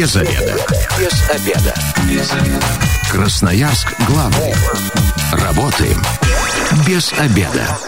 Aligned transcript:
Без 0.00 0.16
обеда. 0.16 0.56
Без 0.98 1.28
обеда. 1.28 1.74
Без 2.08 2.32
обеда. 2.32 2.66
Красноярск 3.12 3.94
главный. 4.08 4.54
Работаем 5.30 5.98
без 6.88 7.12
обеда. 7.18 7.78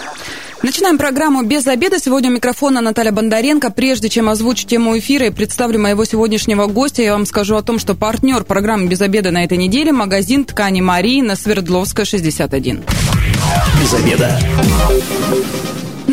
Начинаем 0.62 0.98
программу 0.98 1.42
«Без 1.42 1.66
обеда». 1.66 1.98
Сегодня 1.98 2.28
у 2.28 2.34
микрофона 2.34 2.82
Наталья 2.82 3.12
Бондаренко. 3.12 3.70
Прежде 3.70 4.10
чем 4.10 4.28
озвучить 4.28 4.68
тему 4.68 4.98
эфира 4.98 5.28
и 5.28 5.30
представлю 5.30 5.78
моего 5.78 6.04
сегодняшнего 6.04 6.66
гостя, 6.66 7.00
я 7.00 7.12
вам 7.12 7.24
скажу 7.24 7.56
о 7.56 7.62
том, 7.62 7.78
что 7.78 7.94
партнер 7.94 8.44
программы 8.44 8.88
«Без 8.88 9.00
обеда» 9.00 9.30
на 9.30 9.42
этой 9.42 9.56
неделе– 9.56 9.90
магазин 9.92 10.44
ткани 10.44 10.82
Марии 10.82 11.22
на 11.22 11.34
Свердловская, 11.34 12.04
61. 12.04 12.82
Без 13.80 13.94
обеда. 13.94 14.38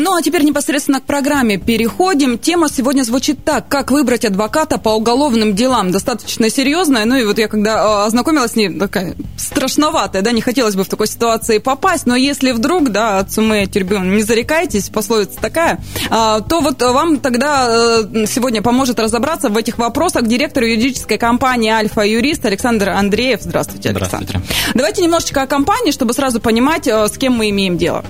Ну, 0.02 0.16
а 0.16 0.22
теперь 0.22 0.44
непосредственно 0.44 0.98
к 1.00 1.04
программе 1.04 1.58
переходим. 1.58 2.38
Тема 2.38 2.70
сегодня 2.70 3.02
звучит 3.02 3.44
так. 3.44 3.68
Как 3.68 3.90
выбрать 3.90 4.24
адвоката 4.24 4.78
по 4.78 4.90
уголовным 4.96 5.54
делам? 5.54 5.90
Достаточно 5.90 6.48
серьезная. 6.48 7.04
Ну, 7.04 7.16
и 7.16 7.24
вот 7.24 7.36
я 7.36 7.48
когда 7.48 7.82
а, 7.82 8.06
ознакомилась 8.06 8.52
с 8.52 8.56
ней, 8.56 8.72
такая 8.78 9.14
страшноватая, 9.36 10.22
да, 10.22 10.32
не 10.32 10.40
хотелось 10.40 10.74
бы 10.74 10.84
в 10.84 10.88
такой 10.88 11.06
ситуации 11.06 11.58
попасть. 11.58 12.06
Но 12.06 12.16
если 12.16 12.52
вдруг, 12.52 12.88
да, 12.88 13.18
от 13.18 13.30
суммы 13.30 13.66
тербин 13.66 14.16
не 14.16 14.22
зарекайтесь, 14.22 14.88
пословица 14.88 15.38
такая, 15.38 15.80
а, 16.08 16.40
то 16.40 16.62
вот 16.62 16.80
вам 16.80 17.20
тогда 17.20 17.66
э, 17.68 18.26
сегодня 18.26 18.62
поможет 18.62 18.98
разобраться 18.98 19.50
в 19.50 19.56
этих 19.58 19.76
вопросах 19.76 20.26
директор 20.26 20.64
юридической 20.64 21.18
компании 21.18 21.70
«Альфа-юрист» 21.70 22.46
Александр 22.46 22.88
Андреев. 22.88 23.42
Здравствуйте, 23.42 23.90
Александр. 23.90 24.38
Здравствуйте. 24.38 24.72
Давайте 24.74 25.02
немножечко 25.02 25.42
о 25.42 25.46
компании, 25.46 25.90
чтобы 25.90 26.14
сразу 26.14 26.40
понимать, 26.40 26.88
э, 26.88 27.06
с 27.06 27.18
кем 27.18 27.34
мы 27.34 27.50
имеем 27.50 27.76
дело. 27.76 28.02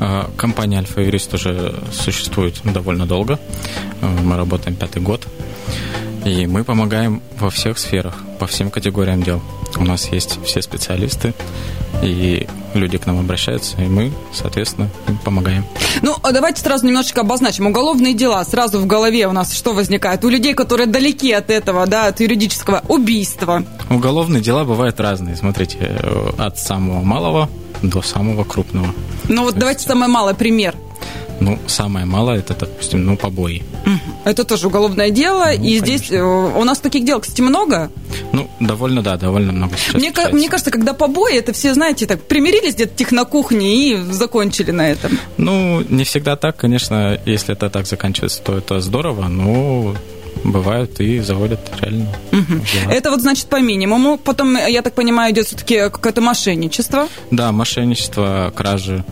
А, 0.00 0.30
компания 0.38 0.78
«Альфа-юрист» 0.78 1.25
юрист 1.26 1.34
уже 1.34 1.74
существует 1.92 2.54
довольно 2.64 3.06
долго. 3.06 3.38
Мы 4.00 4.36
работаем 4.36 4.76
пятый 4.76 5.02
год. 5.02 5.26
И 6.24 6.46
мы 6.46 6.64
помогаем 6.64 7.22
во 7.38 7.50
всех 7.50 7.78
сферах, 7.78 8.14
по 8.40 8.46
всем 8.46 8.70
категориям 8.70 9.22
дел. 9.22 9.40
У 9.76 9.84
нас 9.84 10.08
есть 10.12 10.40
все 10.44 10.60
специалисты, 10.60 11.34
и 12.02 12.48
люди 12.74 12.98
к 12.98 13.06
нам 13.06 13.20
обращаются, 13.20 13.80
и 13.80 13.86
мы, 13.86 14.10
соответственно, 14.32 14.88
им 15.06 15.18
помогаем. 15.18 15.64
Ну, 16.02 16.16
а 16.22 16.32
давайте 16.32 16.62
сразу 16.62 16.84
немножечко 16.84 17.20
обозначим. 17.20 17.66
Уголовные 17.66 18.12
дела 18.12 18.44
сразу 18.44 18.80
в 18.80 18.86
голове 18.86 19.28
у 19.28 19.32
нас 19.32 19.54
что 19.54 19.72
возникает? 19.72 20.24
У 20.24 20.28
людей, 20.28 20.54
которые 20.54 20.86
далеки 20.88 21.30
от 21.32 21.48
этого, 21.50 21.86
да, 21.86 22.06
от 22.06 22.18
юридического 22.18 22.82
убийства. 22.88 23.62
Уголовные 23.88 24.42
дела 24.42 24.64
бывают 24.64 24.98
разные. 24.98 25.36
Смотрите, 25.36 25.78
э, 25.80 26.30
от 26.38 26.58
самого 26.58 27.04
малого 27.04 27.48
до 27.82 28.02
самого 28.02 28.42
крупного. 28.42 28.88
Ну 29.28 29.44
вот 29.44 29.54
То 29.54 29.60
давайте 29.60 29.78
есть... 29.78 29.88
самое 29.88 30.10
малое 30.10 30.34
пример. 30.34 30.74
Ну, 31.40 31.58
самое 31.66 32.06
малое, 32.06 32.38
это, 32.38 32.54
допустим, 32.54 33.04
ну, 33.04 33.16
побои. 33.16 33.62
Это 34.24 34.44
тоже 34.44 34.66
уголовное 34.68 35.10
дело, 35.10 35.44
ну, 35.46 35.52
и 35.52 35.56
конечно. 35.56 35.86
здесь 35.86 36.10
э, 36.10 36.22
у 36.22 36.64
нас 36.64 36.78
таких 36.78 37.04
дел, 37.04 37.20
кстати, 37.20 37.40
много. 37.42 37.90
Ну, 38.32 38.48
довольно, 38.58 39.02
да, 39.02 39.16
довольно 39.16 39.52
много 39.52 39.76
сейчас. 39.76 39.94
Мне, 39.94 40.12
мне 40.32 40.48
кажется, 40.48 40.70
когда 40.70 40.94
побои, 40.94 41.36
это 41.36 41.52
все, 41.52 41.74
знаете, 41.74 42.06
так 42.06 42.22
примирились 42.22 42.74
где-то 42.74 42.94
тих 42.96 43.12
на 43.12 43.24
кухне 43.24 43.90
и 43.90 43.96
закончили 43.96 44.70
на 44.70 44.90
этом. 44.90 45.18
Ну, 45.36 45.82
не 45.88 46.04
всегда 46.04 46.36
так, 46.36 46.56
конечно, 46.56 47.20
если 47.26 47.54
это 47.54 47.70
так 47.70 47.86
заканчивается, 47.86 48.40
то 48.42 48.56
это 48.56 48.80
здорово, 48.80 49.28
но 49.28 49.94
бывают 50.44 51.00
и 51.00 51.20
заводят 51.20 51.60
реально. 51.80 52.08
Угу. 52.32 52.90
Это 52.90 53.10
вот 53.10 53.20
значит 53.20 53.46
по 53.46 53.60
минимуму. 53.60 54.18
Потом, 54.18 54.56
я 54.56 54.82
так 54.82 54.94
понимаю, 54.94 55.32
идет 55.32 55.46
все-таки 55.46 55.78
какое-то 55.90 56.20
мошенничество. 56.20 57.08
Да, 57.30 57.52
мошенничество, 57.52 58.52
кражи, 58.54 59.04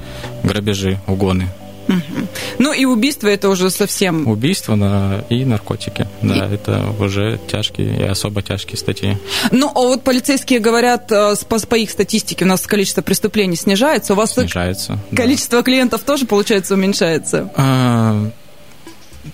грабежи, 0.43 1.01
угоны. 1.07 1.49
Угу. 1.89 2.27
Ну 2.59 2.73
и 2.73 2.85
убийство 2.85 3.29
это 3.29 3.49
уже 3.49 3.71
совсем... 3.71 4.27
Убийство 4.27 4.75
на... 4.75 5.25
и 5.29 5.45
наркотики. 5.45 6.07
Да, 6.23 6.47
и... 6.47 6.55
это 6.55 6.85
уже 6.99 7.41
тяжкие 7.49 7.99
и 7.99 8.03
особо 8.03 8.43
тяжкие 8.43 8.77
статьи. 8.77 9.19
Ну, 9.51 9.71
а 9.75 9.81
вот 9.81 10.03
полицейские 10.03 10.61
говорят, 10.61 11.11
э, 11.13 11.35
по, 11.49 11.59
по 11.59 11.75
их 11.75 11.91
статистике 11.91 12.45
у 12.45 12.49
нас 12.49 12.63
количество 12.67 13.03
преступлений 13.03 13.57
снижается. 13.57 14.15
У 14.15 14.17
вас 14.17 14.35
снижается. 14.35 14.99
Количество 15.15 15.59
да. 15.59 15.63
клиентов 15.65 16.03
тоже, 16.03 16.27
получается, 16.27 16.75
уменьшается? 16.75 17.53
А, 17.57 18.31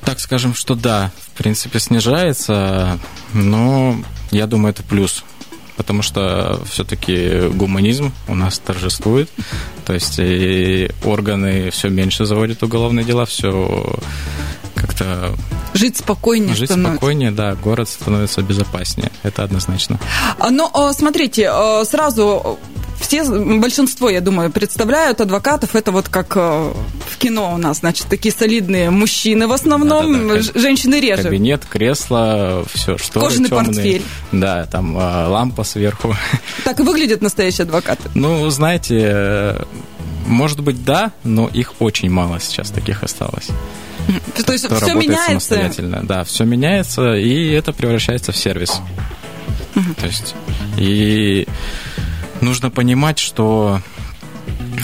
так 0.05 0.21
скажем, 0.21 0.55
что 0.55 0.75
да, 0.75 1.11
в 1.35 1.39
принципе, 1.39 1.79
снижается, 1.79 2.99
но 3.33 3.97
я 4.31 4.47
думаю, 4.47 4.73
это 4.73 4.83
плюс 4.83 5.25
потому 5.81 6.03
что 6.03 6.61
все-таки 6.71 7.49
гуманизм 7.55 8.13
у 8.29 8.35
нас 8.35 8.59
торжествует. 8.59 9.31
То 9.87 9.95
есть 9.95 10.17
и 10.19 10.91
органы 11.05 11.71
все 11.71 11.89
меньше 11.89 12.27
заводят 12.27 12.63
уголовные 12.63 13.03
дела, 13.03 13.25
все 13.25 13.99
как-то... 14.75 15.35
Жить 15.73 15.97
спокойнее 15.97 16.55
Жить 16.55 16.69
становится. 16.69 16.97
спокойнее, 16.97 17.31
да, 17.31 17.55
город 17.55 17.89
становится 17.89 18.43
безопаснее, 18.43 19.11
это 19.23 19.43
однозначно. 19.43 19.99
А, 20.39 20.51
Но 20.51 20.71
ну, 20.75 20.93
смотрите, 20.93 21.51
сразу 21.87 22.59
все, 23.01 23.25
большинство, 23.25 24.11
я 24.11 24.21
думаю, 24.21 24.51
представляют 24.51 25.21
адвокатов, 25.21 25.75
это 25.75 25.91
вот 25.91 26.09
как 26.09 26.37
э, 26.37 26.73
в 27.09 27.17
кино 27.19 27.55
у 27.55 27.57
нас, 27.57 27.79
значит, 27.79 28.07
такие 28.09 28.33
солидные 28.33 28.91
мужчины 28.91 29.47
в 29.47 29.53
основном, 29.53 30.29
да, 30.29 30.35
да, 30.35 30.43
да. 30.53 30.61
женщины 30.61 31.01
реже. 31.01 31.25
Кабинет, 31.25 31.65
кресло, 31.65 32.65
все, 32.73 32.99
что 32.99 33.21
Кожаный 33.21 33.49
темные. 33.49 33.67
портфель. 33.67 34.03
Да, 34.33 34.67
там 34.67 34.97
э, 34.97 35.27
лампа 35.27 35.65
сверху. 35.65 36.15
Так 36.65 36.79
и 36.81 36.83
выглядят 36.83 37.23
настоящие 37.23 37.65
адвокаты. 37.65 38.11
Ну, 38.15 38.49
знаете, 38.51 39.57
может 40.27 40.61
быть, 40.61 40.85
да, 40.85 41.13
но 41.25 41.49
их 41.49 41.75
очень 41.81 42.11
мало 42.11 42.39
сейчас 42.39 42.71
таких 42.71 43.03
осталось. 43.03 43.49
То 44.45 44.53
есть 44.53 44.67
все 44.67 44.95
меняется? 44.95 45.73
Да, 46.03 46.25
все 46.25 46.45
меняется, 46.45 47.15
и 47.15 47.49
это 47.51 47.73
превращается 47.73 48.33
в 48.33 48.37
сервис. 48.37 48.81
То 49.75 50.07
есть, 50.07 50.35
и 50.77 51.47
нужно 52.41 52.71
понимать, 52.71 53.19
что 53.19 53.81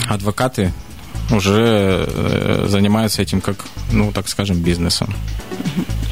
адвокаты 0.07 0.73
уже 1.31 2.05
э, 2.07 2.65
занимаются 2.67 3.21
этим 3.21 3.41
как, 3.41 3.65
ну, 3.91 4.11
так 4.11 4.29
скажем, 4.29 4.57
бизнесом. 4.61 5.13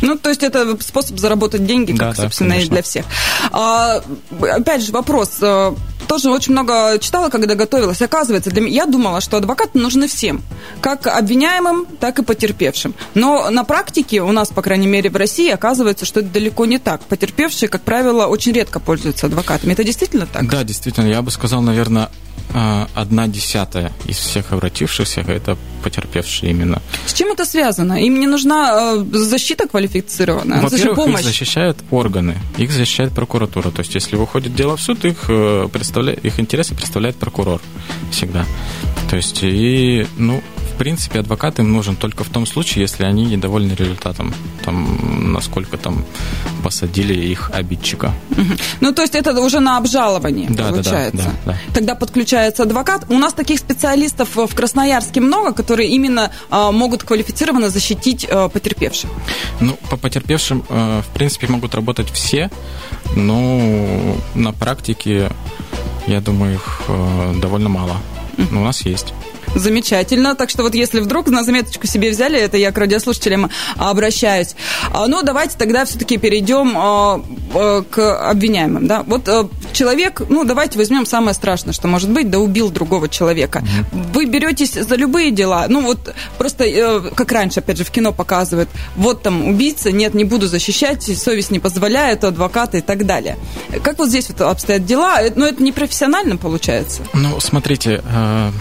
Ну, 0.02 0.18
то 0.18 0.30
есть 0.30 0.44
это 0.44 0.78
способ 0.82 1.20
заработать 1.20 1.66
деньги, 1.66 1.92
как, 1.92 2.16
да, 2.16 2.24
собственно, 2.24 2.56
да, 2.56 2.62
и 2.62 2.68
для 2.68 2.82
всех. 2.82 3.06
А, 3.52 4.02
опять 4.42 4.84
же, 4.84 4.92
вопрос. 4.92 5.38
Э, 5.42 5.74
тоже 6.08 6.30
очень 6.30 6.52
много 6.52 6.98
читала, 7.00 7.30
когда 7.30 7.56
готовилась. 7.56 8.02
Оказывается, 8.02 8.50
для 8.50 8.62
меня, 8.62 8.84
я 8.84 8.86
думала, 8.86 9.22
что 9.22 9.38
адвокаты 9.38 9.80
нужны 9.80 10.08
всем. 10.08 10.44
Как 10.82 11.08
обвиняемым, 11.08 11.88
так 12.00 12.20
и 12.20 12.24
потерпевшим. 12.24 12.94
Но 13.14 13.50
на 13.50 13.64
практике 13.64 14.22
у 14.22 14.32
нас, 14.32 14.50
по 14.50 14.62
крайней 14.62 14.88
мере, 14.88 15.10
в 15.10 15.16
России, 15.16 15.50
оказывается, 15.50 16.06
что 16.06 16.20
это 16.20 16.30
далеко 16.30 16.66
не 16.66 16.78
так. 16.78 17.02
Потерпевшие, 17.02 17.70
как 17.70 17.82
правило, 17.82 18.28
очень 18.28 18.54
редко 18.54 18.80
пользуются 18.80 19.28
адвокатами. 19.28 19.74
Это 19.74 19.84
действительно 19.84 20.28
так? 20.28 20.48
Да, 20.50 20.64
действительно. 20.64 21.08
Я 21.08 21.22
бы 21.22 21.32
сказал, 21.32 21.62
наверное, 21.62 22.10
одна 22.54 23.28
десятая 23.28 23.92
из 24.06 24.18
всех 24.18 24.52
обратившихся 24.52 25.22
это 25.22 25.58
потерпевшие 25.84 26.52
именно. 26.52 26.82
С 27.06 27.14
чем 27.14 27.32
это 27.32 27.46
связано? 27.46 28.04
Им 28.04 28.20
не 28.20 28.28
нужна 28.28 28.94
а, 28.94 29.06
защита 29.12 29.68
квалифицированная? 29.68 30.62
Во-первых, 30.62 30.96
помощь. 30.96 31.20
их 31.20 31.26
защищают 31.26 31.78
органы, 31.92 32.38
их 32.58 32.72
защищает 32.72 33.14
прокуратура. 33.14 33.70
То 33.70 33.82
есть, 33.82 33.94
если 33.94 34.16
выходит 34.16 34.56
дело 34.56 34.78
в 34.78 34.82
суд, 34.82 35.06
их, 35.06 35.26
э, 35.28 35.68
представляет, 35.72 36.26
их 36.26 36.40
интересы 36.40 36.74
представляет 36.76 37.18
прокурор 37.18 37.62
всегда. 38.12 38.46
То 39.10 39.16
есть, 39.18 39.40
и, 39.44 40.08
ну, 40.18 40.42
в 40.76 40.78
принципе, 40.78 41.20
адвокат 41.20 41.60
им 41.60 41.72
нужен 41.72 41.96
только 41.96 42.26
в 42.26 42.30
том 42.30 42.46
случае, 42.46 42.82
если 42.82 43.06
они 43.06 43.24
недовольны 43.24 43.72
результатом, 43.74 44.34
там, 44.66 45.32
насколько 45.32 45.78
там 45.78 46.04
посадили 46.64 47.14
их 47.14 47.50
обидчика. 47.54 48.14
Ну, 48.82 48.92
то 48.92 49.02
есть 49.02 49.16
это 49.16 49.40
уже 49.40 49.62
на 49.62 49.78
обжаловании 49.78 50.48
да, 50.50 50.66
получается. 50.66 51.18
Да, 51.18 51.24
да, 51.24 51.32
да, 51.46 51.52
да. 51.54 51.74
Тогда 51.74 51.96
подключается 51.96 52.64
адвокат. 52.64 53.06
У 53.08 53.18
нас 53.18 53.34
таких 53.34 53.60
специалистов 53.60 54.36
в 54.36 54.54
Красноярске 54.54 55.22
много, 55.22 55.54
которые 55.54 55.90
именно 55.90 56.30
а, 56.50 56.74
могут 56.74 57.04
квалифицированно 57.04 57.70
защитить 57.70 58.28
а, 58.30 58.50
потерпевших. 58.50 59.10
Ну, 59.62 59.78
по 59.90 59.96
потерпевшим, 59.96 60.66
а, 60.68 61.02
в 61.04 61.08
принципе, 61.14 61.48
могут 61.48 61.74
работать 61.74 62.12
все, 62.12 62.52
но 63.16 64.18
на 64.34 64.52
практике, 64.52 65.32
я 66.08 66.20
думаю, 66.20 66.56
их 66.56 66.82
довольно 67.40 67.70
мало. 67.70 67.96
Но 68.52 68.62
у 68.62 68.66
нас 68.66 68.82
есть. 68.82 69.14
Замечательно. 69.56 70.36
Так 70.36 70.50
что 70.50 70.64
вот 70.64 70.76
если 70.76 71.00
вдруг 71.00 71.28
на 71.28 71.44
заметочку 71.44 71.88
себе 71.88 72.12
взяли, 72.12 72.38
это 72.38 72.58
я 72.58 72.72
к 72.72 72.78
радиослушателям 72.78 73.50
обращаюсь. 73.78 74.56
А, 74.92 75.08
ну, 75.08 75.24
давайте 75.24 75.58
тогда 75.58 75.86
все-таки 75.86 76.18
перейдем 76.18 76.74
а, 76.78 77.22
а, 77.54 77.82
к 77.84 78.30
обвиняемым. 78.30 78.88
Да? 78.88 79.04
Вот 79.08 79.30
человек, 79.74 80.22
ну, 80.30 80.44
давайте 80.44 80.78
возьмем 80.78 81.06
самое 81.06 81.34
страшное, 81.34 81.74
что 81.74 81.88
может 81.88 82.10
быть, 82.10 82.30
да 82.30 82.40
убил 82.40 82.70
другого 82.70 83.08
человека. 83.08 83.64
Вы 83.92 84.26
беретесь 84.26 84.74
за 84.74 84.96
любые 84.96 85.32
дела. 85.32 85.66
Ну, 85.70 85.82
вот 85.82 86.14
просто, 86.38 86.66
э, 86.66 87.12
как 87.16 87.32
раньше, 87.32 87.62
опять 87.62 87.78
же, 87.78 87.84
в 87.84 87.92
кино 87.92 88.12
показывают, 88.12 88.70
вот 88.96 89.24
там 89.24 89.48
убийца, 89.48 89.92
нет, 89.92 90.14
не 90.14 90.26
буду 90.26 90.48
защищать, 90.48 91.04
совесть 91.04 91.52
не 91.52 91.60
позволяет, 91.60 92.24
адвокаты 92.24 92.80
и 92.80 92.82
так 92.82 93.06
далее. 93.06 93.38
Как 93.84 93.98
вот 93.98 94.10
здесь 94.10 94.30
вот 94.30 94.42
обстоят 94.42 94.86
дела? 94.86 95.20
Ну, 95.36 95.46
это 95.46 95.64
не 95.64 95.72
профессионально 95.72 96.38
получается? 96.38 97.04
Ну, 97.14 97.40
смотрите, 97.40 98.02
э, 98.04 98.52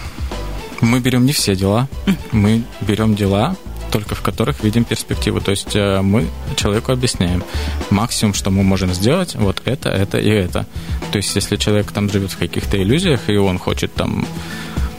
мы 0.85 0.99
берем 0.99 1.25
не 1.25 1.33
все 1.33 1.55
дела, 1.55 1.87
мы 2.31 2.63
берем 2.81 3.15
дела 3.15 3.55
только 3.91 4.15
в 4.15 4.21
которых 4.21 4.63
видим 4.63 4.83
перспективу. 4.83 5.39
То 5.39 5.51
есть 5.51 5.75
э, 5.75 6.01
мы 6.01 6.27
человеку 6.55 6.91
объясняем 6.91 7.43
максимум, 7.89 8.33
что 8.33 8.51
мы 8.51 8.61
можем 8.63 8.93
сделать, 8.93 9.35
вот 9.35 9.61
это, 9.63 9.89
это 9.89 10.17
и 10.17 10.29
это. 10.29 10.65
То 11.11 11.17
есть 11.17 11.33
если 11.35 11.55
человек 11.55 11.91
там 11.93 12.09
живет 12.09 12.31
в 12.31 12.37
каких-то 12.37 12.81
иллюзиях, 12.81 13.29
и 13.29 13.37
он 13.37 13.57
хочет 13.57 13.93
там 13.93 14.27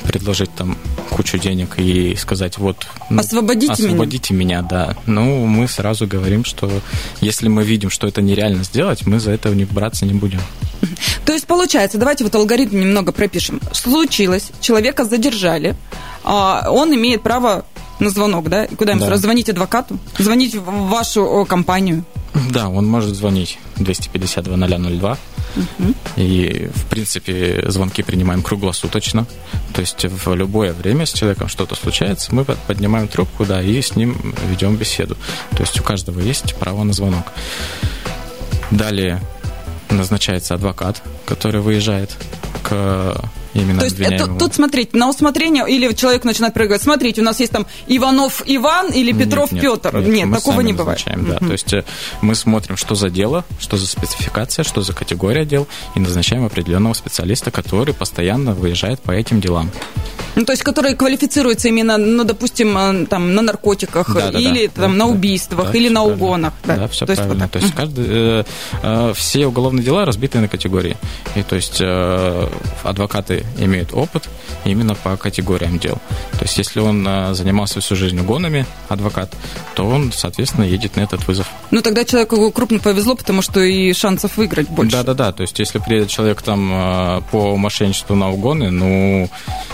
предложить 0.06 0.54
там 0.54 0.76
кучу 1.10 1.38
денег 1.38 1.78
и 1.78 2.14
сказать, 2.16 2.58
вот... 2.58 2.86
Ну, 3.10 3.20
освободите, 3.20 3.72
освободите 3.72 4.34
меня. 4.34 4.60
меня, 4.60 4.68
да. 4.68 4.96
Ну, 5.06 5.46
мы 5.46 5.68
сразу 5.68 6.06
говорим, 6.06 6.44
что 6.44 6.70
если 7.20 7.48
мы 7.48 7.64
видим, 7.64 7.90
что 7.90 8.06
это 8.06 8.22
нереально 8.22 8.64
сделать, 8.64 9.06
мы 9.06 9.20
за 9.20 9.32
это 9.32 9.50
не 9.50 9.64
браться 9.64 10.06
не 10.06 10.14
будем. 10.14 10.40
То 11.24 11.32
есть, 11.32 11.46
получается, 11.46 11.98
давайте 11.98 12.24
вот 12.24 12.34
алгоритм 12.34 12.78
немного 12.78 13.12
пропишем. 13.12 13.60
Случилось, 13.72 14.50
человека 14.60 15.04
задержали, 15.04 15.76
а 16.24 16.70
он 16.70 16.94
имеет 16.94 17.22
право 17.22 17.64
на 17.98 18.10
звонок, 18.10 18.48
да? 18.48 18.66
Куда 18.76 18.92
ему 18.92 19.00
да. 19.00 19.06
сразу 19.06 19.22
звонить 19.22 19.48
адвокату? 19.48 19.98
Звонить 20.18 20.54
в 20.54 20.88
вашу 20.88 21.46
компанию? 21.48 22.04
Да, 22.50 22.68
он 22.68 22.86
может 22.86 23.14
звонить 23.14 23.58
252 23.76 24.56
002. 24.56 25.18
Угу. 25.56 25.94
И, 26.16 26.70
в 26.74 26.86
принципе, 26.86 27.64
звонки 27.68 28.02
принимаем 28.02 28.42
круглосуточно. 28.42 29.26
То 29.72 29.80
есть 29.80 30.04
в 30.04 30.34
любое 30.34 30.72
время 30.72 31.06
с 31.06 31.12
человеком 31.12 31.48
что-то 31.48 31.74
случается, 31.74 32.34
мы 32.34 32.44
поднимаем 32.44 33.08
трубку, 33.08 33.44
да, 33.44 33.62
и 33.62 33.80
с 33.80 33.96
ним 33.96 34.34
ведем 34.48 34.76
беседу. 34.76 35.16
То 35.50 35.62
есть 35.62 35.78
у 35.80 35.82
каждого 35.82 36.20
есть 36.20 36.54
право 36.56 36.82
на 36.84 36.92
звонок. 36.92 37.32
Далее 38.70 39.20
назначается 39.90 40.54
адвокат, 40.54 41.02
который 41.26 41.60
выезжает 41.60 42.16
к 42.62 43.16
именно 43.56 43.80
То 43.80 43.84
есть 43.86 43.98
это, 43.98 44.26
тут, 44.26 44.54
смотрите, 44.54 44.96
на 44.96 45.08
усмотрение, 45.08 45.64
или 45.68 45.92
человек 45.92 46.24
начинает 46.24 46.54
прыгать, 46.54 46.82
смотрите, 46.82 47.20
у 47.20 47.24
нас 47.24 47.40
есть 47.40 47.52
там 47.52 47.66
Иванов 47.86 48.42
Иван 48.46 48.90
или 48.92 49.12
Петров 49.12 49.52
нет, 49.52 49.62
Петр. 49.62 49.96
Нет, 49.98 50.08
нет, 50.08 50.32
такого 50.32 50.60
не 50.60 50.72
бывает. 50.72 51.02
Да, 51.06 51.36
угу. 51.36 51.46
То 51.46 51.52
есть 51.52 51.72
э, 51.72 51.84
мы 52.20 52.34
смотрим, 52.34 52.76
что 52.76 52.94
за 52.94 53.10
дело, 53.10 53.44
что 53.58 53.76
за 53.76 53.86
спецификация, 53.86 54.64
что 54.64 54.82
за 54.82 54.92
категория 54.92 55.44
дел, 55.44 55.66
и 55.94 56.00
назначаем 56.00 56.44
определенного 56.44 56.94
специалиста, 56.94 57.50
который 57.50 57.94
постоянно 57.94 58.54
выезжает 58.54 59.00
по 59.00 59.12
этим 59.12 59.40
делам. 59.40 59.70
Ну, 60.36 60.44
то 60.44 60.52
есть, 60.52 60.62
который 60.62 60.94
квалифицируется 60.94 61.68
именно, 61.68 61.96
ну, 61.96 62.22
допустим, 62.24 62.76
э, 62.76 63.06
там, 63.06 63.34
на 63.34 63.40
наркотиках, 63.40 64.14
да, 64.14 64.30
да, 64.32 64.38
или 64.38 64.66
да, 64.66 64.82
там 64.82 64.92
да, 64.92 64.98
на 64.98 65.06
убийствах, 65.06 65.72
да, 65.72 65.78
или 65.78 65.88
на 65.88 66.02
правильно. 66.02 66.24
угонах. 66.24 66.52
Да, 66.64 66.76
да 66.76 66.88
все 66.88 67.06
то 67.06 67.14
правильно. 67.14 67.32
Есть, 67.32 67.42
вот 67.42 67.50
то 67.52 67.58
есть, 67.58 67.74
каждый, 67.74 68.04
э, 68.06 68.44
э, 68.82 69.12
все 69.14 69.46
уголовные 69.46 69.82
дела 69.82 70.04
разбиты 70.04 70.38
на 70.38 70.48
категории. 70.48 70.98
И 71.36 71.42
то 71.42 71.56
есть, 71.56 71.78
э, 71.80 72.48
адвокаты 72.82 73.45
имеют 73.58 73.92
опыт 73.92 74.28
именно 74.64 74.94
по 74.94 75.16
категориям 75.16 75.78
дел. 75.78 75.98
То 76.32 76.42
есть, 76.42 76.58
если 76.58 76.80
он 76.80 77.06
э, 77.06 77.34
занимался 77.34 77.80
всю 77.80 77.96
жизнь 77.96 78.18
угонами, 78.18 78.66
адвокат, 78.88 79.34
то 79.74 79.86
он, 79.86 80.12
соответственно, 80.12 80.64
едет 80.64 80.96
на 80.96 81.00
этот 81.00 81.26
вызов. 81.26 81.48
Ну, 81.70 81.82
тогда 81.82 82.04
человеку 82.04 82.50
крупно 82.50 82.78
повезло, 82.78 83.14
потому 83.14 83.42
что 83.42 83.60
и 83.60 83.92
шансов 83.92 84.36
выиграть 84.36 84.68
больше. 84.68 84.92
Да-да-да, 84.92 85.32
то 85.32 85.42
есть, 85.42 85.58
если 85.58 85.78
приедет 85.78 86.08
человек 86.08 86.42
там 86.42 86.70
э, 86.72 87.20
по 87.30 87.56
мошенничеству 87.56 88.14
на 88.16 88.30
угоны, 88.30 88.70
ну, 88.70 89.30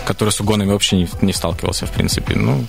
который 0.06 0.30
с 0.30 0.40
угонами 0.40 0.70
вообще 0.70 0.96
не, 0.96 1.08
не 1.20 1.32
сталкивался, 1.32 1.86
в 1.86 1.90
принципе, 1.90 2.34
ну, 2.34 2.64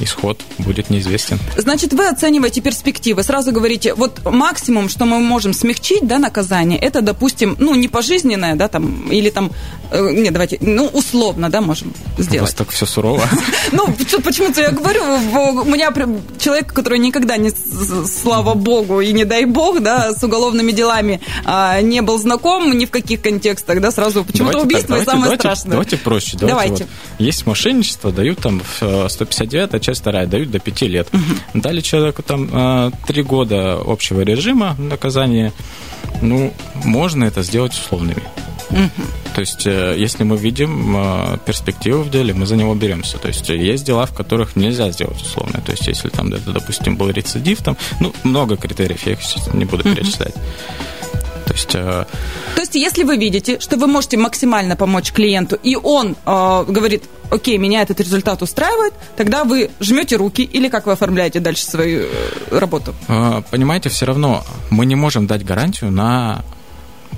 исход 0.00 0.40
будет 0.58 0.90
неизвестен. 0.90 1.38
Значит, 1.56 1.92
вы 1.92 2.08
оцениваете 2.08 2.60
перспективы. 2.60 3.22
Сразу 3.22 3.52
говорите, 3.52 3.94
вот 3.94 4.24
максимум, 4.24 4.88
что 4.88 5.04
мы 5.04 5.20
можем 5.20 5.52
смягчить, 5.52 6.06
да, 6.06 6.18
наказание, 6.18 6.78
это, 6.78 7.00
допустим, 7.00 7.56
ну, 7.58 7.74
не 7.74 7.88
пожизненное, 7.88 8.54
да, 8.54 8.68
там, 8.68 9.10
или 9.10 9.30
там, 9.30 9.50
э, 9.90 10.10
нет, 10.12 10.32
давайте, 10.32 10.58
ну, 10.60 10.86
условно, 10.86 11.50
да, 11.50 11.60
можем 11.60 11.92
сделать. 12.18 12.40
У 12.40 12.44
вас 12.44 12.54
так 12.54 12.70
все 12.70 12.86
сурово. 12.86 13.22
Ну, 13.72 13.86
почему-то 14.22 14.60
я 14.60 14.70
говорю, 14.70 15.02
у 15.04 15.64
меня 15.64 15.90
прям 15.90 16.20
человек, 16.38 16.72
который 16.72 16.98
никогда 16.98 17.36
не, 17.36 17.50
слава 17.50 18.54
богу, 18.54 19.00
и 19.00 19.12
не 19.12 19.24
дай 19.24 19.44
бог, 19.44 19.80
да, 19.80 20.14
с 20.14 20.22
уголовными 20.22 20.72
делами 20.72 21.20
а, 21.44 21.80
не 21.80 22.00
был 22.00 22.18
знаком 22.18 22.76
ни 22.76 22.84
в 22.84 22.90
каких 22.90 23.22
контекстах, 23.22 23.80
да, 23.80 23.90
сразу 23.90 24.24
почему-то 24.24 24.60
убийство 24.60 25.02
самое 25.04 25.36
страшное. 25.36 25.72
Давайте 25.72 25.96
проще. 25.96 26.36
Давайте. 26.38 26.86
Есть 27.18 27.46
мошенничество, 27.46 28.12
дают 28.12 28.38
там 28.38 28.62
159 29.08 29.85
часть 29.86 30.00
вторая, 30.00 30.26
дают 30.26 30.50
до 30.50 30.58
5 30.58 30.82
лет. 30.82 31.08
Угу. 31.12 31.60
Дали 31.62 31.80
человеку 31.80 32.22
там 32.22 32.48
3 32.48 32.54
а, 32.54 33.22
года 33.22 33.80
общего 33.86 34.22
режима 34.22 34.74
наказания, 34.78 35.52
ну, 36.22 36.52
можно 36.84 37.24
это 37.24 37.42
сделать 37.42 37.72
условными. 37.72 38.22
Угу. 38.70 39.02
То 39.34 39.40
есть, 39.40 39.66
э, 39.66 39.94
если 39.96 40.24
мы 40.24 40.36
видим 40.36 40.96
э, 40.96 41.38
перспективу 41.46 42.02
в 42.02 42.10
деле, 42.10 42.34
мы 42.34 42.46
за 42.46 42.56
него 42.56 42.74
беремся. 42.74 43.18
То 43.18 43.28
есть, 43.28 43.48
есть 43.48 43.84
дела, 43.84 44.06
в 44.06 44.12
которых 44.12 44.56
нельзя 44.56 44.90
сделать 44.90 45.22
условно. 45.22 45.60
То 45.64 45.72
есть, 45.72 45.86
если 45.86 46.08
там, 46.08 46.30
допустим, 46.30 46.96
был 46.96 47.10
рецидив, 47.10 47.62
там, 47.62 47.76
ну, 48.00 48.12
много 48.24 48.56
критериев, 48.56 49.06
я 49.06 49.12
их 49.12 49.20
не 49.54 49.66
буду 49.66 49.84
перечислять. 49.84 50.34
То 51.46 51.52
есть, 51.52 51.74
э... 51.74 52.04
То 52.54 52.60
есть, 52.60 52.74
если 52.74 53.04
вы 53.04 53.18
видите, 53.18 53.60
что 53.60 53.76
вы 53.76 53.86
можете 53.86 54.16
максимально 54.16 54.74
помочь 54.74 55.12
клиенту, 55.12 55.56
и 55.62 55.76
он 55.76 56.16
э, 56.26 56.64
говорит, 56.68 57.04
окей, 57.30 57.58
меня 57.58 57.82
этот 57.82 58.00
результат 58.00 58.42
устраивает, 58.42 58.94
тогда 59.16 59.44
вы 59.44 59.70
жмете 59.80 60.16
руки 60.16 60.42
или 60.42 60.68
как 60.68 60.86
вы 60.86 60.92
оформляете 60.92 61.40
дальше 61.40 61.64
свою 61.64 62.06
э, 62.06 62.58
работу? 62.58 62.94
Э, 63.08 63.42
понимаете, 63.50 63.88
все 63.88 64.06
равно 64.06 64.44
мы 64.70 64.86
не 64.86 64.94
можем 64.94 65.26
дать 65.26 65.44
гарантию 65.44 65.90
на 65.90 66.44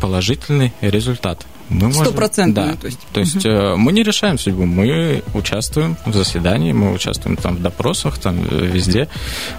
положительный 0.00 0.72
результат. 0.80 1.46
Стопроцентную, 1.92 2.74
да. 2.74 2.80
то 2.80 2.86
есть. 2.86 2.98
То 3.12 3.20
есть 3.20 3.44
угу. 3.44 3.76
мы 3.76 3.92
не 3.92 4.02
решаем 4.02 4.38
судьбу, 4.38 4.64
мы 4.64 5.22
участвуем 5.34 5.98
в 6.06 6.14
заседании, 6.14 6.72
мы 6.72 6.94
участвуем 6.94 7.36
там 7.36 7.56
в 7.56 7.62
допросах, 7.62 8.18
там 8.18 8.38
э, 8.50 8.66
везде, 8.66 9.08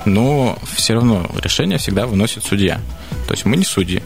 но 0.06 0.58
все 0.74 0.96
равно 0.96 1.30
решение 1.44 1.78
всегда 1.78 2.08
выносит 2.08 2.44
судья. 2.44 2.82
То 3.28 3.34
есть 3.34 3.46
мы 3.46 3.58
не 3.58 3.64
судьи. 3.64 4.02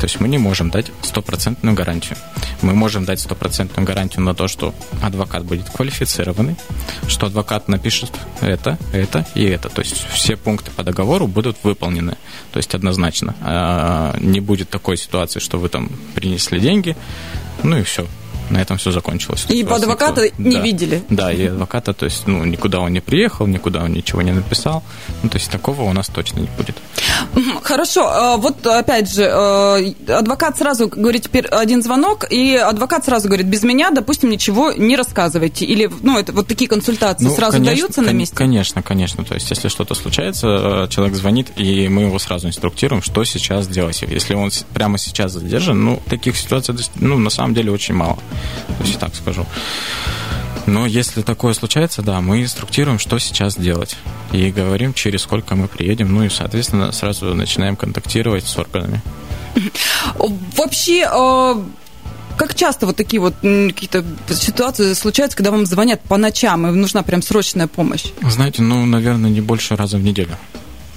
То 0.00 0.06
есть 0.06 0.20
мы 0.20 0.28
не 0.28 0.38
можем 0.38 0.70
дать 0.70 0.90
стопроцентную 1.02 1.76
гарантию. 1.76 2.18
Мы 2.60 2.74
можем 2.74 3.04
дать 3.04 3.20
стопроцентную 3.20 3.86
гарантию 3.86 4.22
на 4.24 4.34
то, 4.34 4.48
что 4.48 4.74
адвокат 5.00 5.44
будет 5.44 5.70
квалифицированный, 5.70 6.56
что 7.06 7.26
адвокат 7.26 7.68
напишет 7.68 8.12
это, 8.40 8.78
это 8.92 9.26
и 9.34 9.44
это. 9.44 9.68
То 9.68 9.82
есть 9.82 10.04
все 10.12 10.36
пункты 10.36 10.70
по 10.70 10.82
договору 10.82 11.26
будут 11.26 11.56
выполнены. 11.62 12.16
То 12.52 12.58
есть 12.58 12.74
однозначно. 12.74 13.34
А, 13.42 14.16
не 14.18 14.40
будет 14.40 14.70
такой 14.70 14.96
ситуации, 14.96 15.38
что 15.38 15.58
вы 15.58 15.68
там 15.68 15.90
принесли 16.14 16.58
деньги, 16.58 16.96
ну 17.62 17.78
и 17.78 17.82
все, 17.82 18.06
на 18.52 18.58
этом 18.58 18.76
все 18.76 18.92
закончилось. 18.92 19.46
И 19.48 19.64
по 19.64 19.76
адвоката 19.76 20.24
никто... 20.24 20.42
не 20.42 20.56
да. 20.56 20.62
видели? 20.62 21.02
Да, 21.08 21.32
и 21.32 21.46
адвоката, 21.46 21.94
то 21.94 22.04
есть, 22.04 22.26
ну, 22.26 22.44
никуда 22.44 22.80
он 22.80 22.92
не 22.92 23.00
приехал, 23.00 23.46
никуда 23.46 23.82
он 23.82 23.92
ничего 23.92 24.22
не 24.22 24.32
написал. 24.32 24.82
Ну, 25.22 25.28
то 25.28 25.38
есть, 25.38 25.50
такого 25.50 25.82
у 25.82 25.92
нас 25.92 26.08
точно 26.08 26.40
не 26.40 26.48
будет. 26.56 26.76
Хорошо, 27.62 28.08
а, 28.08 28.36
вот 28.36 28.66
опять 28.66 29.12
же, 29.12 29.28
а, 29.28 29.78
адвокат 30.08 30.58
сразу 30.58 30.88
говорит, 30.88 31.22
теперь 31.24 31.46
один 31.46 31.82
звонок, 31.82 32.26
и 32.30 32.56
адвокат 32.56 33.04
сразу 33.04 33.28
говорит, 33.28 33.46
без 33.46 33.62
меня, 33.62 33.90
допустим, 33.90 34.30
ничего 34.30 34.72
не 34.72 34.96
рассказывайте. 34.96 35.64
Или, 35.64 35.90
ну, 36.02 36.18
это 36.18 36.32
вот 36.32 36.46
такие 36.46 36.68
консультации 36.68 37.24
ну, 37.24 37.34
сразу 37.34 37.52
конечно, 37.52 37.74
даются 37.74 38.02
на 38.02 38.10
месте? 38.10 38.36
Конечно, 38.36 38.82
конечно. 38.82 39.24
То 39.24 39.34
есть, 39.34 39.50
если 39.50 39.68
что-то 39.68 39.94
случается, 39.94 40.86
человек 40.90 41.16
звонит, 41.16 41.48
и 41.56 41.88
мы 41.88 42.02
его 42.02 42.18
сразу 42.18 42.48
инструктируем, 42.48 43.02
что 43.02 43.24
сейчас 43.24 43.66
делать. 43.66 44.02
Если 44.02 44.34
он 44.34 44.50
прямо 44.74 44.98
сейчас 44.98 45.32
задержан, 45.32 45.82
ну, 45.82 46.02
таких 46.08 46.36
ситуаций, 46.36 46.74
ну, 46.96 47.18
на 47.18 47.30
самом 47.30 47.54
деле, 47.54 47.72
очень 47.72 47.94
мало. 47.94 48.18
То 48.78 48.84
есть, 48.84 48.98
так 48.98 49.14
скажу. 49.14 49.46
Но 50.66 50.86
если 50.86 51.22
такое 51.22 51.54
случается, 51.54 52.02
да, 52.02 52.20
мы 52.20 52.42
инструктируем, 52.42 52.98
что 52.98 53.18
сейчас 53.18 53.56
делать. 53.56 53.96
И 54.32 54.50
говорим, 54.50 54.94
через 54.94 55.22
сколько 55.22 55.56
мы 55.56 55.68
приедем. 55.68 56.14
Ну 56.14 56.24
и, 56.24 56.28
соответственно, 56.28 56.92
сразу 56.92 57.34
начинаем 57.34 57.76
контактировать 57.76 58.44
с 58.44 58.56
органами. 58.56 59.02
Вообще, 60.56 61.04
а, 61.10 61.62
как 62.36 62.54
часто 62.54 62.86
вот 62.86 62.96
такие 62.96 63.20
вот 63.20 63.34
какие-то 63.40 64.04
ситуации 64.30 64.94
случаются, 64.94 65.36
когда 65.36 65.50
вам 65.50 65.66
звонят 65.66 66.00
по 66.02 66.16
ночам, 66.16 66.66
и 66.66 66.70
нужна 66.70 67.02
прям 67.02 67.22
срочная 67.22 67.66
помощь? 67.66 68.04
Знаете, 68.22 68.62
ну, 68.62 68.86
наверное, 68.86 69.30
не 69.30 69.40
больше 69.40 69.76
раза 69.76 69.98
в 69.98 70.02
неделю. 70.02 70.36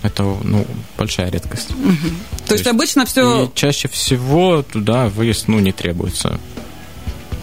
Это, 0.03 0.23
ну, 0.23 0.67
большая 0.97 1.31
редкость. 1.31 1.71
Угу. 1.71 1.79
То, 1.79 2.47
То 2.47 2.53
есть, 2.53 2.65
есть 2.65 2.67
обычно 2.67 3.05
все... 3.05 3.45
И 3.45 3.49
чаще 3.55 3.87
всего 3.87 4.61
туда 4.61 5.07
выезд, 5.07 5.47
ну, 5.47 5.59
не 5.59 5.71
требуется. 5.71 6.39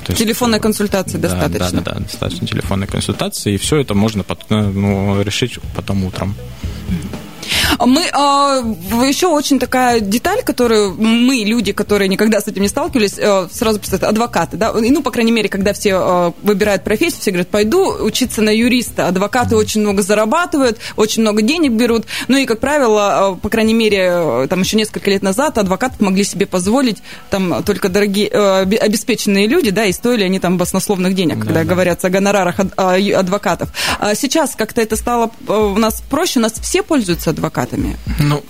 То 0.05 0.15
Телефонной 0.15 0.57
есть, 0.57 0.63
консультации 0.63 1.17
да, 1.17 1.29
достаточно. 1.29 1.81
Да, 1.81 1.93
да, 1.93 1.99
да, 1.99 2.01
достаточно 2.01 2.47
телефонной 2.47 2.87
консультации, 2.87 3.55
и 3.55 3.57
все 3.57 3.77
это 3.79 3.95
можно 3.95 4.25
потом, 4.25 4.81
ну, 4.81 5.23
решить 5.23 5.59
потом 5.77 6.05
утром. 6.05 6.35
Мы 7.79 8.05
а, 8.13 8.63
еще 9.05 9.29
очень 9.29 9.59
такая 9.59 10.01
деталь, 10.01 10.43
которую 10.43 10.95
мы, 10.95 11.37
люди, 11.45 11.73
которые 11.73 12.09
никогда 12.09 12.41
с 12.41 12.49
этим 12.49 12.63
не 12.63 12.69
сталкивались, 12.69 13.19
а, 13.19 13.49
сразу 13.51 13.79
представляют, 13.79 14.15
адвокаты, 14.15 14.57
да, 14.57 14.71
и, 14.71 14.91
ну, 14.91 15.03
по 15.03 15.11
крайней 15.11 15.33
мере, 15.33 15.49
когда 15.49 15.73
все 15.73 15.95
а, 15.95 16.33
выбирают 16.43 16.85
профессию, 16.85 17.21
все 17.21 17.31
говорят, 17.31 17.49
пойду 17.49 18.05
учиться 18.05 18.43
на 18.43 18.51
юриста. 18.51 19.09
Адвокаты 19.09 19.57
очень 19.57 19.81
много 19.81 20.03
зарабатывают, 20.03 20.79
очень 20.97 21.23
много 21.23 21.43
денег 21.43 21.73
берут, 21.73 22.05
ну 22.29 22.37
и, 22.37 22.45
как 22.45 22.61
правило, 22.61 23.29
а, 23.29 23.35
по 23.35 23.49
крайней 23.49 23.75
мере, 23.75 24.47
там 24.49 24.61
еще 24.61 24.77
несколько 24.77 25.11
лет 25.11 25.23
назад 25.23 25.59
адвокаты 25.59 26.03
могли 26.05 26.25
себе 26.25 26.47
позволить 26.47 27.03
там 27.31 27.63
только 27.65 27.89
дорогие, 27.89 28.31
а, 28.33 28.61
обеспеченные 28.61 29.47
люди, 29.47 29.71
да, 29.71 29.87
и 29.87 29.93
стоили 29.93 30.25
они 30.25 30.39
там 30.39 30.59
баснословных 30.59 31.15
денег, 31.15 31.39
да, 31.39 31.45
когда 31.45 31.61
да. 31.61 31.65
говорят 31.65 32.05
о 32.05 32.11
гонорарах 32.11 32.57
адвокатов. 32.77 33.71
А 33.99 34.15
сейчас 34.15 34.55
как-то 34.57 34.81
это 34.81 34.97
стало 34.97 35.31
у 35.49 35.79
нас 35.79 36.03
проще, 36.09 36.39
у 36.39 36.43
нас 36.43 36.53
все 36.53 36.83
пользуются 36.83 37.31
адвокатами. 37.31 37.62
Ну, 38.19 38.45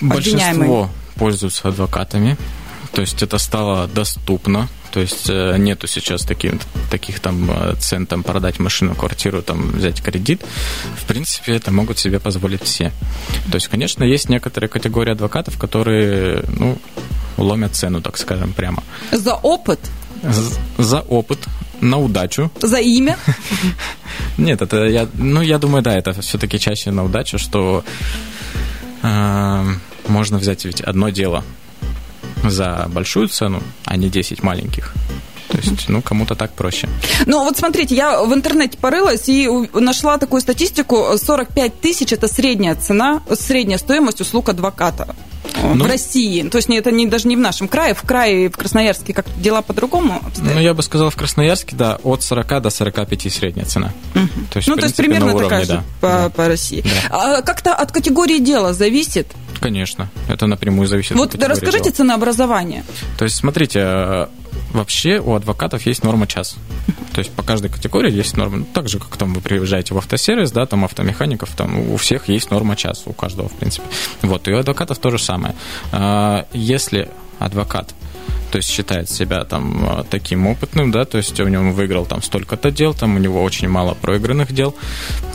большинство 0.00 0.90
пользуются 1.16 1.68
адвокатами. 1.68 2.36
То 2.92 3.00
есть 3.00 3.22
это 3.22 3.38
стало 3.38 3.88
доступно. 3.88 4.68
То 4.92 5.00
есть 5.00 5.28
э, 5.28 5.56
нету 5.58 5.88
сейчас 5.88 6.22
таких, 6.22 6.52
таких 6.88 7.18
там 7.18 7.50
э, 7.50 7.74
цен, 7.80 8.06
там 8.06 8.22
продать 8.22 8.60
машину, 8.60 8.94
квартиру, 8.94 9.42
там 9.42 9.72
взять 9.72 10.00
кредит. 10.00 10.44
В 10.96 11.04
принципе, 11.04 11.56
это 11.56 11.72
могут 11.72 11.98
себе 11.98 12.20
позволить 12.20 12.62
все. 12.62 12.92
То 13.50 13.56
есть, 13.56 13.66
конечно, 13.66 14.04
есть 14.04 14.28
некоторые 14.28 14.68
категории 14.68 15.10
адвокатов, 15.10 15.58
которые, 15.58 16.44
ну, 16.46 16.78
ломят 17.36 17.74
цену, 17.74 18.00
так 18.00 18.16
скажем, 18.16 18.52
прямо. 18.52 18.84
За 19.10 19.34
опыт? 19.34 19.80
За, 20.22 20.42
за 20.78 21.00
опыт, 21.00 21.40
на 21.80 21.98
удачу. 21.98 22.52
За 22.62 22.78
имя? 22.78 23.18
Нет, 24.38 24.62
это 24.62 24.84
я, 24.84 25.08
ну, 25.14 25.42
я 25.42 25.58
думаю, 25.58 25.82
да, 25.82 25.98
это 25.98 26.12
все-таки 26.22 26.60
чаще 26.60 26.92
на 26.92 27.04
удачу, 27.04 27.38
что 27.38 27.84
можно 29.04 30.38
взять 30.38 30.64
ведь 30.64 30.80
одно 30.80 31.10
дело 31.10 31.44
за 32.42 32.86
большую 32.88 33.28
цену, 33.28 33.62
а 33.84 33.96
не 33.96 34.08
10 34.08 34.42
маленьких. 34.42 34.92
То 35.48 35.58
есть, 35.58 35.88
ну, 35.88 36.02
кому-то 36.02 36.34
так 36.34 36.52
проще. 36.54 36.88
Ну, 37.26 37.44
вот 37.44 37.56
смотрите, 37.56 37.94
я 37.94 38.22
в 38.22 38.34
интернете 38.34 38.76
порылась 38.76 39.28
и 39.28 39.48
нашла 39.72 40.18
такую 40.18 40.40
статистику. 40.40 41.16
45 41.16 41.80
тысяч– 41.80 42.12
это 42.12 42.26
средняя 42.26 42.74
цена, 42.74 43.22
средняя 43.38 43.78
стоимость 43.78 44.20
услуг 44.20 44.48
адвоката 44.48 45.14
ну, 45.72 45.84
в 45.84 45.86
России. 45.86 46.42
То 46.48 46.58
есть 46.58 46.68
это 46.68 46.90
не, 46.90 47.06
даже 47.06 47.28
не 47.28 47.36
в 47.36 47.40
нашем 47.40 47.68
крае, 47.68 47.94
в 47.94 48.02
крае, 48.02 48.50
в 48.50 48.56
Красноярске 48.56 49.14
как 49.14 49.26
дела 49.40 49.62
по-другому 49.62 50.20
обстоят? 50.24 50.54
Ну, 50.54 50.60
я 50.60 50.74
бы 50.74 50.82
сказал, 50.82 51.10
в 51.10 51.16
Красноярске, 51.16 51.76
да, 51.76 51.98
от 52.02 52.22
40 52.22 52.62
до 52.62 52.70
45 52.70 53.32
средняя 53.32 53.66
цена. 53.66 53.92
Угу. 54.14 54.26
То 54.50 54.56
есть, 54.56 54.68
ну, 54.68 54.74
принципе, 54.74 54.80
то 54.80 54.86
есть 54.86 54.96
примерно 54.96 55.34
уровне, 55.34 55.42
такая 55.48 55.66
да. 55.66 55.74
же 55.74 55.82
по, 56.00 56.08
да. 56.08 56.28
по 56.30 56.48
России. 56.48 56.82
Да. 56.82 57.38
А 57.38 57.42
как-то 57.42 57.74
от 57.74 57.92
категории 57.92 58.38
дела 58.38 58.72
зависит? 58.72 59.28
Конечно, 59.60 60.10
это 60.28 60.46
напрямую 60.46 60.86
зависит 60.88 61.12
вот 61.12 61.34
от 61.34 61.40
Вот 61.40 61.48
расскажите 61.48 61.84
дела. 61.84 61.94
ценообразование. 61.94 62.84
То 63.16 63.24
есть, 63.24 63.36
смотрите, 63.36 64.28
вообще 64.74 65.20
у 65.20 65.34
адвокатов 65.34 65.86
есть 65.86 66.04
норма 66.04 66.26
час. 66.26 66.56
То 67.12 67.20
есть 67.20 67.30
по 67.30 67.42
каждой 67.42 67.70
категории 67.70 68.12
есть 68.12 68.36
норма. 68.36 68.58
Ну, 68.58 68.66
так 68.72 68.88
же, 68.88 68.98
как 68.98 69.16
там 69.16 69.32
вы 69.32 69.40
приезжаете 69.40 69.94
в 69.94 69.98
автосервис, 69.98 70.52
да, 70.52 70.66
там 70.66 70.84
автомехаников, 70.84 71.50
там 71.56 71.92
у 71.92 71.96
всех 71.96 72.28
есть 72.28 72.50
норма 72.50 72.76
час, 72.76 73.04
у 73.06 73.12
каждого, 73.12 73.48
в 73.48 73.52
принципе. 73.52 73.86
Вот, 74.22 74.46
и 74.48 74.52
у 74.52 74.58
адвокатов 74.58 74.98
то 74.98 75.10
же 75.10 75.18
самое. 75.18 75.54
А, 75.92 76.46
если 76.52 77.08
адвокат 77.38 77.94
то 78.50 78.58
есть 78.58 78.70
считает 78.70 79.10
себя 79.10 79.42
там 79.42 79.84
а, 79.84 80.04
таким 80.08 80.46
опытным, 80.46 80.92
да, 80.92 81.04
то 81.04 81.18
есть 81.18 81.40
у 81.40 81.48
него 81.48 81.72
выиграл 81.72 82.06
там 82.06 82.22
столько-то 82.22 82.70
дел, 82.70 82.94
там 82.94 83.16
у 83.16 83.18
него 83.18 83.42
очень 83.42 83.68
мало 83.68 83.94
проигранных 83.94 84.52
дел, 84.52 84.76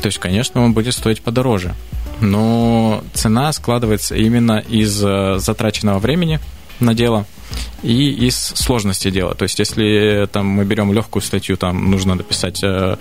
то 0.02 0.06
есть, 0.06 0.20
конечно, 0.20 0.64
он 0.64 0.74
будет 0.74 0.94
стоить 0.94 1.22
подороже. 1.22 1.76
Но 2.22 3.04
цена 3.14 3.52
складывается 3.52 4.16
именно 4.16 4.60
из 4.60 5.04
э, 5.04 5.36
затраченного 5.38 6.00
времени 6.00 6.40
на 6.80 6.94
дело, 6.94 7.26
и 7.84 8.28
из 8.28 8.36
сложности 8.36 9.12
дела. 9.12 9.34
То 9.36 9.44
есть, 9.44 9.60
если 9.60 10.28
там 10.32 10.48
мы 10.48 10.66
берем 10.66 10.94
легкую 10.94 11.22
статью, 11.24 11.58
там 11.58 11.90
нужно 11.92 12.16
написать 12.16 12.64
э, 12.64 12.98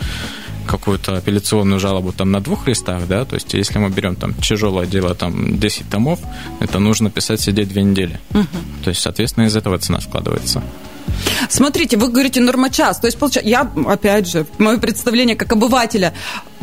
какую-то 0.66 1.16
апелляционную 1.16 1.80
жалобу 1.80 2.12
там 2.12 2.30
на 2.30 2.40
двух 2.40 2.68
листах, 2.68 3.06
да, 3.08 3.24
то 3.24 3.34
есть 3.34 3.54
если 3.54 3.78
мы 3.78 3.88
берем 3.88 4.14
там 4.16 4.34
тяжелое 4.34 4.86
дело, 4.86 5.14
там 5.14 5.58
10 5.58 5.90
томов, 5.90 6.20
это 6.60 6.78
нужно 6.78 7.10
писать 7.10 7.40
сидеть 7.40 7.68
две 7.68 7.82
недели. 7.82 8.20
Угу. 8.34 8.46
То 8.84 8.90
есть, 8.90 9.00
соответственно, 9.00 9.46
из 9.46 9.56
этого 9.56 9.78
цена 9.78 10.00
складывается. 10.00 10.62
Смотрите, 11.48 11.96
вы 11.96 12.08
говорите 12.08 12.40
норма 12.40 12.70
час. 12.70 13.00
То 13.00 13.06
есть, 13.06 13.18
получается, 13.18 13.48
я, 13.48 13.70
опять 13.86 14.28
же, 14.28 14.46
мое 14.58 14.78
представление 14.78 15.36
как 15.36 15.52
обывателя, 15.52 16.12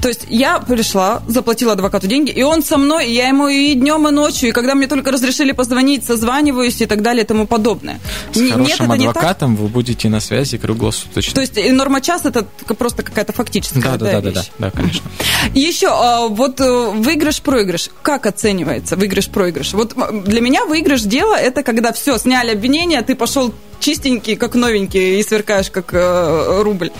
то 0.01 0.07
есть 0.07 0.25
я 0.29 0.59
пришла, 0.59 1.21
заплатила 1.27 1.73
адвокату 1.73 2.07
деньги, 2.07 2.31
и 2.31 2.43
он 2.43 2.63
со 2.63 2.77
мной, 2.77 3.07
и 3.07 3.13
я 3.13 3.27
ему 3.27 3.47
и 3.47 3.73
днем, 3.73 4.07
и 4.07 4.11
ночью, 4.11 4.49
и 4.49 4.51
когда 4.51 4.75
мне 4.75 4.87
только 4.87 5.11
разрешили 5.11 5.51
позвонить, 5.51 6.05
созваниваюсь 6.05 6.81
и 6.81 6.85
так 6.85 7.01
далее 7.01 7.23
и 7.23 7.27
тому 7.27 7.47
подобное. 7.47 7.99
С 8.33 8.37
Нет, 8.37 8.53
хорошим 8.53 8.91
это 8.91 8.93
адвокатом 8.93 9.51
не 9.51 9.57
так? 9.57 9.63
вы 9.63 9.69
будете 9.69 10.09
на 10.09 10.19
связи 10.19 10.57
круглосуточно. 10.57 11.33
То 11.33 11.41
есть 11.41 11.73
норма 11.73 12.01
час 12.01 12.25
это 12.25 12.45
просто 12.75 13.03
какая-то 13.03 13.33
фактическая 13.33 13.81
да, 13.81 13.97
да, 13.97 14.11
да, 14.11 14.21
да, 14.21 14.31
да, 14.31 14.43
да, 14.59 14.71
конечно. 14.71 15.09
Еще 15.53 15.87
а, 15.89 16.27
вот 16.27 16.59
э, 16.59 16.91
выигрыш-проигрыш. 16.91 17.89
Как 18.01 18.25
оценивается 18.25 18.95
выигрыш-проигрыш? 18.95 19.73
Вот 19.73 19.95
для 20.25 20.41
меня 20.41 20.65
выигрыш 20.65 21.01
дела 21.01 21.35
это 21.39 21.63
когда 21.63 21.93
все, 21.93 22.17
сняли 22.17 22.51
обвинение, 22.51 23.01
ты 23.01 23.15
пошел 23.15 23.53
чистенький, 23.79 24.35
как 24.35 24.55
новенький, 24.55 25.19
и 25.19 25.23
сверкаешь, 25.23 25.69
как 25.69 25.93
э, 25.93 26.61
рубль. 26.63 26.91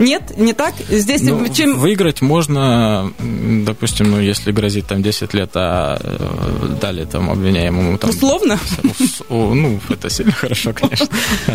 Нет, 0.00 0.36
не 0.38 0.54
так? 0.54 0.74
Здесь 0.88 1.20
ну, 1.22 1.46
чем... 1.52 1.78
Выиграть 1.78 2.22
можно, 2.22 3.12
допустим, 3.18 4.10
ну, 4.10 4.18
если 4.18 4.50
грозит 4.50 4.86
там 4.86 5.02
10 5.02 5.34
лет, 5.34 5.50
а 5.54 5.98
э, 6.02 6.78
дали 6.80 7.04
там 7.04 7.30
обвиняемому... 7.30 7.98
Там, 7.98 8.10
Условно? 8.10 8.58
Ну, 9.28 9.78
это 9.90 10.08
сильно 10.08 10.32
хорошо, 10.40 10.72
конечно. 10.72 11.06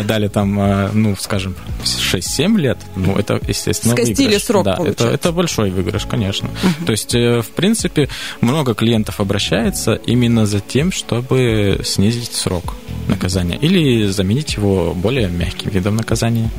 Дали 0.04 0.28
там, 0.28 0.60
э, 0.60 0.90
ну, 0.92 1.16
скажем, 1.16 1.56
6-7 1.84 2.56
лет, 2.56 2.78
ну, 2.94 3.16
это, 3.16 3.40
естественно, 3.48 3.94
Скостили 3.94 4.26
выигрыш. 4.26 4.44
срок, 4.44 4.64
да, 4.64 4.78
это, 4.84 5.08
это 5.08 5.32
большой 5.32 5.70
выигрыш, 5.70 6.06
конечно. 6.06 6.48
Угу. 6.48 6.86
То 6.86 6.92
есть, 6.92 7.14
э, 7.16 7.42
в 7.42 7.48
принципе, 7.48 8.08
много 8.40 8.74
клиентов 8.74 9.20
обращается 9.20 9.94
именно 9.94 10.46
за 10.46 10.60
тем, 10.60 10.92
чтобы 10.92 11.80
снизить 11.84 12.32
срок 12.32 12.76
наказания 13.08 13.56
или 13.56 14.06
заменить 14.06 14.54
его 14.54 14.94
более 14.94 15.28
мягким 15.28 15.70
видом 15.70 15.96
наказания. 15.96 16.50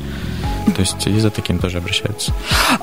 То 0.74 0.80
есть 0.80 1.06
и 1.06 1.18
за 1.18 1.30
таким 1.30 1.58
тоже 1.58 1.78
обращаются. 1.78 2.32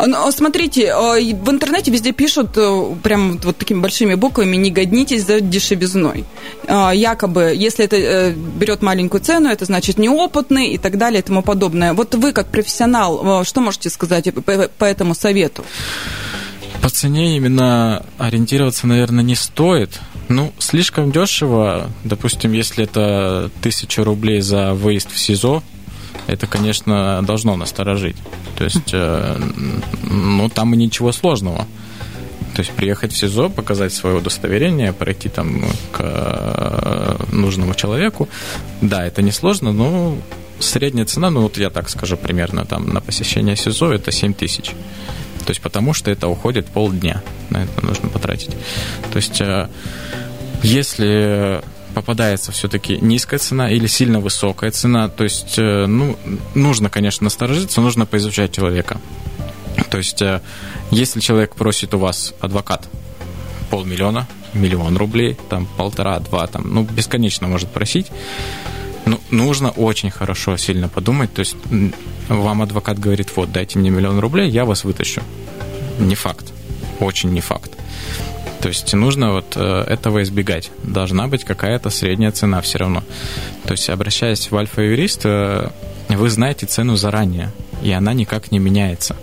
Ну, 0.05 0.31
смотрите, 0.31 0.91
а, 0.91 1.15
в 1.15 1.49
интернете 1.49 1.91
везде 1.91 2.11
пишут 2.11 2.57
э, 2.57 2.95
прям 3.03 3.37
вот 3.37 3.57
такими 3.57 3.79
большими 3.79 4.15
буквами 4.15 4.55
«не 4.55 4.71
годнитесь 4.71 5.25
за 5.25 5.41
дешевизной». 5.41 6.25
А, 6.67 6.91
якобы, 6.91 7.53
если 7.55 7.85
это 7.85 7.95
э, 7.95 8.31
берет 8.31 8.81
маленькую 8.81 9.21
цену, 9.21 9.49
это 9.49 9.65
значит 9.65 9.97
неопытный 9.97 10.69
и 10.69 10.77
так 10.77 10.97
далее 10.97 11.19
и 11.19 11.23
тому 11.23 11.41
подобное. 11.41 11.93
Вот 11.93 12.15
вы, 12.15 12.31
как 12.33 12.47
профессионал, 12.47 13.41
э, 13.41 13.45
что 13.45 13.61
можете 13.61 13.89
сказать 13.89 14.27
по 14.33 14.85
этому 14.85 15.15
совету? 15.15 15.63
По 16.81 16.89
цене 16.89 17.37
именно 17.37 18.05
ориентироваться, 18.17 18.87
наверное, 18.87 19.23
не 19.23 19.35
стоит. 19.35 19.99
Ну, 20.27 20.53
слишком 20.59 21.11
дешево. 21.11 21.89
Допустим, 22.03 22.51
если 22.51 22.83
это 22.83 23.49
тысяча 23.61 24.03
рублей 24.03 24.41
за 24.41 24.73
выезд 24.73 25.11
в 25.11 25.17
СИЗО, 25.17 25.63
это, 26.27 26.47
конечно, 26.47 27.21
должно 27.23 27.55
насторожить. 27.55 28.17
То 28.57 28.63
есть, 28.63 28.93
э, 28.93 29.37
ну, 30.03 30.49
там 30.49 30.73
и 30.73 30.77
ничего 30.77 31.11
сложного. 31.11 31.67
То 32.55 32.61
есть 32.61 32.71
приехать 32.71 33.11
в 33.11 33.17
СИЗО, 33.17 33.49
показать 33.49 33.93
свое 33.93 34.15
удостоверение, 34.17 34.93
пройти 34.93 35.27
там 35.27 35.65
к 35.91 35.99
э, 35.99 37.15
нужному 37.33 37.73
человеку. 37.73 38.29
Да, 38.81 39.05
это 39.05 39.21
несложно, 39.21 39.73
но 39.73 40.17
средняя 40.59 41.05
цена, 41.05 41.29
ну 41.29 41.41
вот 41.41 41.57
я 41.57 41.69
так 41.69 41.89
скажу 41.89 42.15
примерно, 42.15 42.65
там 42.65 42.93
на 42.93 43.01
посещение 43.01 43.57
СИЗО 43.57 43.93
это 43.93 44.11
7 44.11 44.33
тысяч. 44.33 44.69
То 45.45 45.51
есть 45.51 45.61
потому 45.61 45.93
что 45.93 46.09
это 46.09 46.27
уходит 46.27 46.67
полдня, 46.67 47.21
на 47.49 47.63
это 47.63 47.85
нужно 47.85 48.07
потратить. 48.07 48.51
То 49.11 49.17
есть 49.17 49.41
э, 49.41 49.67
если 50.63 51.61
попадается 51.95 52.51
все-таки 52.51 52.97
низкая 53.01 53.39
цена 53.39 53.71
или 53.71 53.87
сильно 53.87 54.19
высокая 54.19 54.69
цена. 54.71 55.07
То 55.07 55.23
есть, 55.23 55.57
э, 55.57 55.85
ну, 55.87 56.17
нужно, 56.53 56.89
конечно, 56.89 57.23
насторожиться, 57.23 57.81
нужно 57.81 58.05
поизучать 58.05 58.51
человека. 58.51 58.99
То 59.89 59.97
есть, 59.97 60.21
э, 60.21 60.41
если 60.91 61.21
человек 61.21 61.55
просит 61.55 61.93
у 61.93 61.97
вас 61.97 62.33
адвокат 62.41 62.89
полмиллиона, 63.69 64.27
миллион 64.53 64.97
рублей, 64.97 65.37
там 65.49 65.67
полтора-два, 65.77 66.47
там, 66.47 66.73
ну, 66.73 66.83
бесконечно 66.83 67.47
может 67.47 67.69
просить, 67.69 68.07
ну, 69.05 69.19
нужно 69.31 69.69
очень 69.71 70.11
хорошо, 70.11 70.57
сильно 70.57 70.89
подумать. 70.89 71.33
То 71.33 71.39
есть, 71.39 71.55
вам 72.27 72.61
адвокат 72.61 72.99
говорит, 72.99 73.31
вот, 73.37 73.53
дайте 73.53 73.79
мне 73.79 73.89
миллион 73.89 74.19
рублей, 74.19 74.49
я 74.49 74.65
вас 74.65 74.83
вытащу. 74.83 75.21
Не 75.99 76.15
факт. 76.15 76.51
Очень 76.99 77.31
не 77.31 77.41
факт. 77.41 77.71
То 78.65 78.69
есть 78.69 78.91
нужно 78.93 79.31
вот 79.31 79.53
э, 79.57 79.83
этого 79.85 80.23
избегать. 80.23 80.71
Должна 80.81 81.27
быть 81.27 81.43
какая-то 81.43 81.91
средняя 81.91 82.31
цена 82.31 82.61
все 82.61 82.79
равно. 82.79 83.03
То 83.63 83.73
есть 83.73 83.87
обращаясь 83.91 84.49
в 84.49 84.57
альфа-юрист, 84.57 85.21
э, 85.25 85.69
вы 86.09 86.29
знаете 86.31 86.65
цену 86.65 86.95
заранее, 86.95 87.51
и 87.83 87.91
она 87.91 88.13
никак 88.13 88.51
не 88.51 88.57
меняется. 88.57 89.17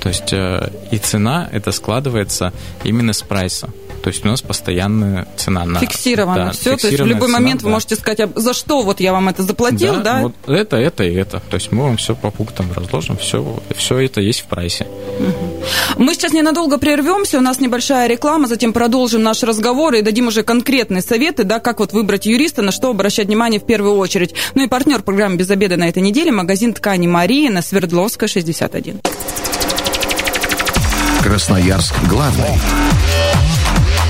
То 0.00 0.08
есть 0.08 0.32
э, 0.32 0.72
и 0.90 0.98
цена 0.98 1.48
это 1.52 1.70
складывается 1.70 2.52
именно 2.82 3.12
с 3.12 3.22
прайса. 3.22 3.70
То 4.02 4.08
есть 4.08 4.24
у 4.24 4.28
нас 4.28 4.42
постоянная 4.42 5.28
цена 5.36 5.64
на... 5.64 5.78
Фиксировано 5.78 6.46
да, 6.46 6.50
все, 6.50 6.76
то 6.76 6.88
есть 6.88 7.00
в 7.00 7.06
любой 7.06 7.28
цена, 7.28 7.38
момент 7.38 7.60
да. 7.60 7.66
вы 7.66 7.74
можете 7.74 7.94
сказать, 7.94 8.18
а 8.18 8.32
за 8.34 8.52
что 8.52 8.82
вот 8.82 8.98
я 8.98 9.12
вам 9.12 9.28
это 9.28 9.44
заплатил, 9.44 9.98
да? 9.98 10.02
да? 10.02 10.22
вот 10.22 10.34
это, 10.48 10.76
это 10.76 11.04
и 11.04 11.14
это. 11.14 11.40
То 11.50 11.54
есть 11.54 11.70
мы 11.70 11.84
вам 11.84 11.98
все 11.98 12.16
по 12.16 12.32
пунктам 12.32 12.72
разложим, 12.72 13.16
все, 13.16 13.62
все 13.76 13.98
это 13.98 14.20
есть 14.20 14.40
в 14.40 14.46
прайсе. 14.46 14.88
Мы 15.96 16.14
сейчас 16.14 16.32
ненадолго 16.32 16.78
прервемся, 16.78 17.38
у 17.38 17.40
нас 17.40 17.60
небольшая 17.60 18.08
реклама, 18.08 18.48
затем 18.48 18.72
продолжим 18.72 19.22
наш 19.22 19.42
разговор 19.42 19.94
и 19.94 20.02
дадим 20.02 20.28
уже 20.28 20.42
конкретные 20.42 21.02
советы, 21.02 21.44
да, 21.44 21.58
как 21.60 21.80
вот 21.80 21.92
выбрать 21.92 22.26
юриста, 22.26 22.62
на 22.62 22.72
что 22.72 22.90
обращать 22.90 23.26
внимание 23.26 23.60
в 23.60 23.66
первую 23.66 23.96
очередь. 23.96 24.34
Ну 24.54 24.64
и 24.64 24.68
партнер 24.68 25.02
программы 25.02 25.36
«Без 25.36 25.50
обеда» 25.50 25.76
на 25.76 25.88
этой 25.88 26.02
неделе– 26.02 26.30
магазин 26.32 26.74
ткани 26.74 27.06
«Мария» 27.06 27.50
на 27.50 27.62
Свердловской, 27.62 28.28
61. 28.28 29.00
Красноярск 31.22 31.94
главный. 32.08 32.58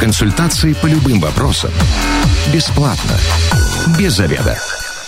Консультации 0.00 0.72
по 0.72 0.86
любым 0.86 1.20
вопросам. 1.20 1.70
Бесплатно. 2.52 3.18
Без 3.98 4.14
заведа. 4.14 4.58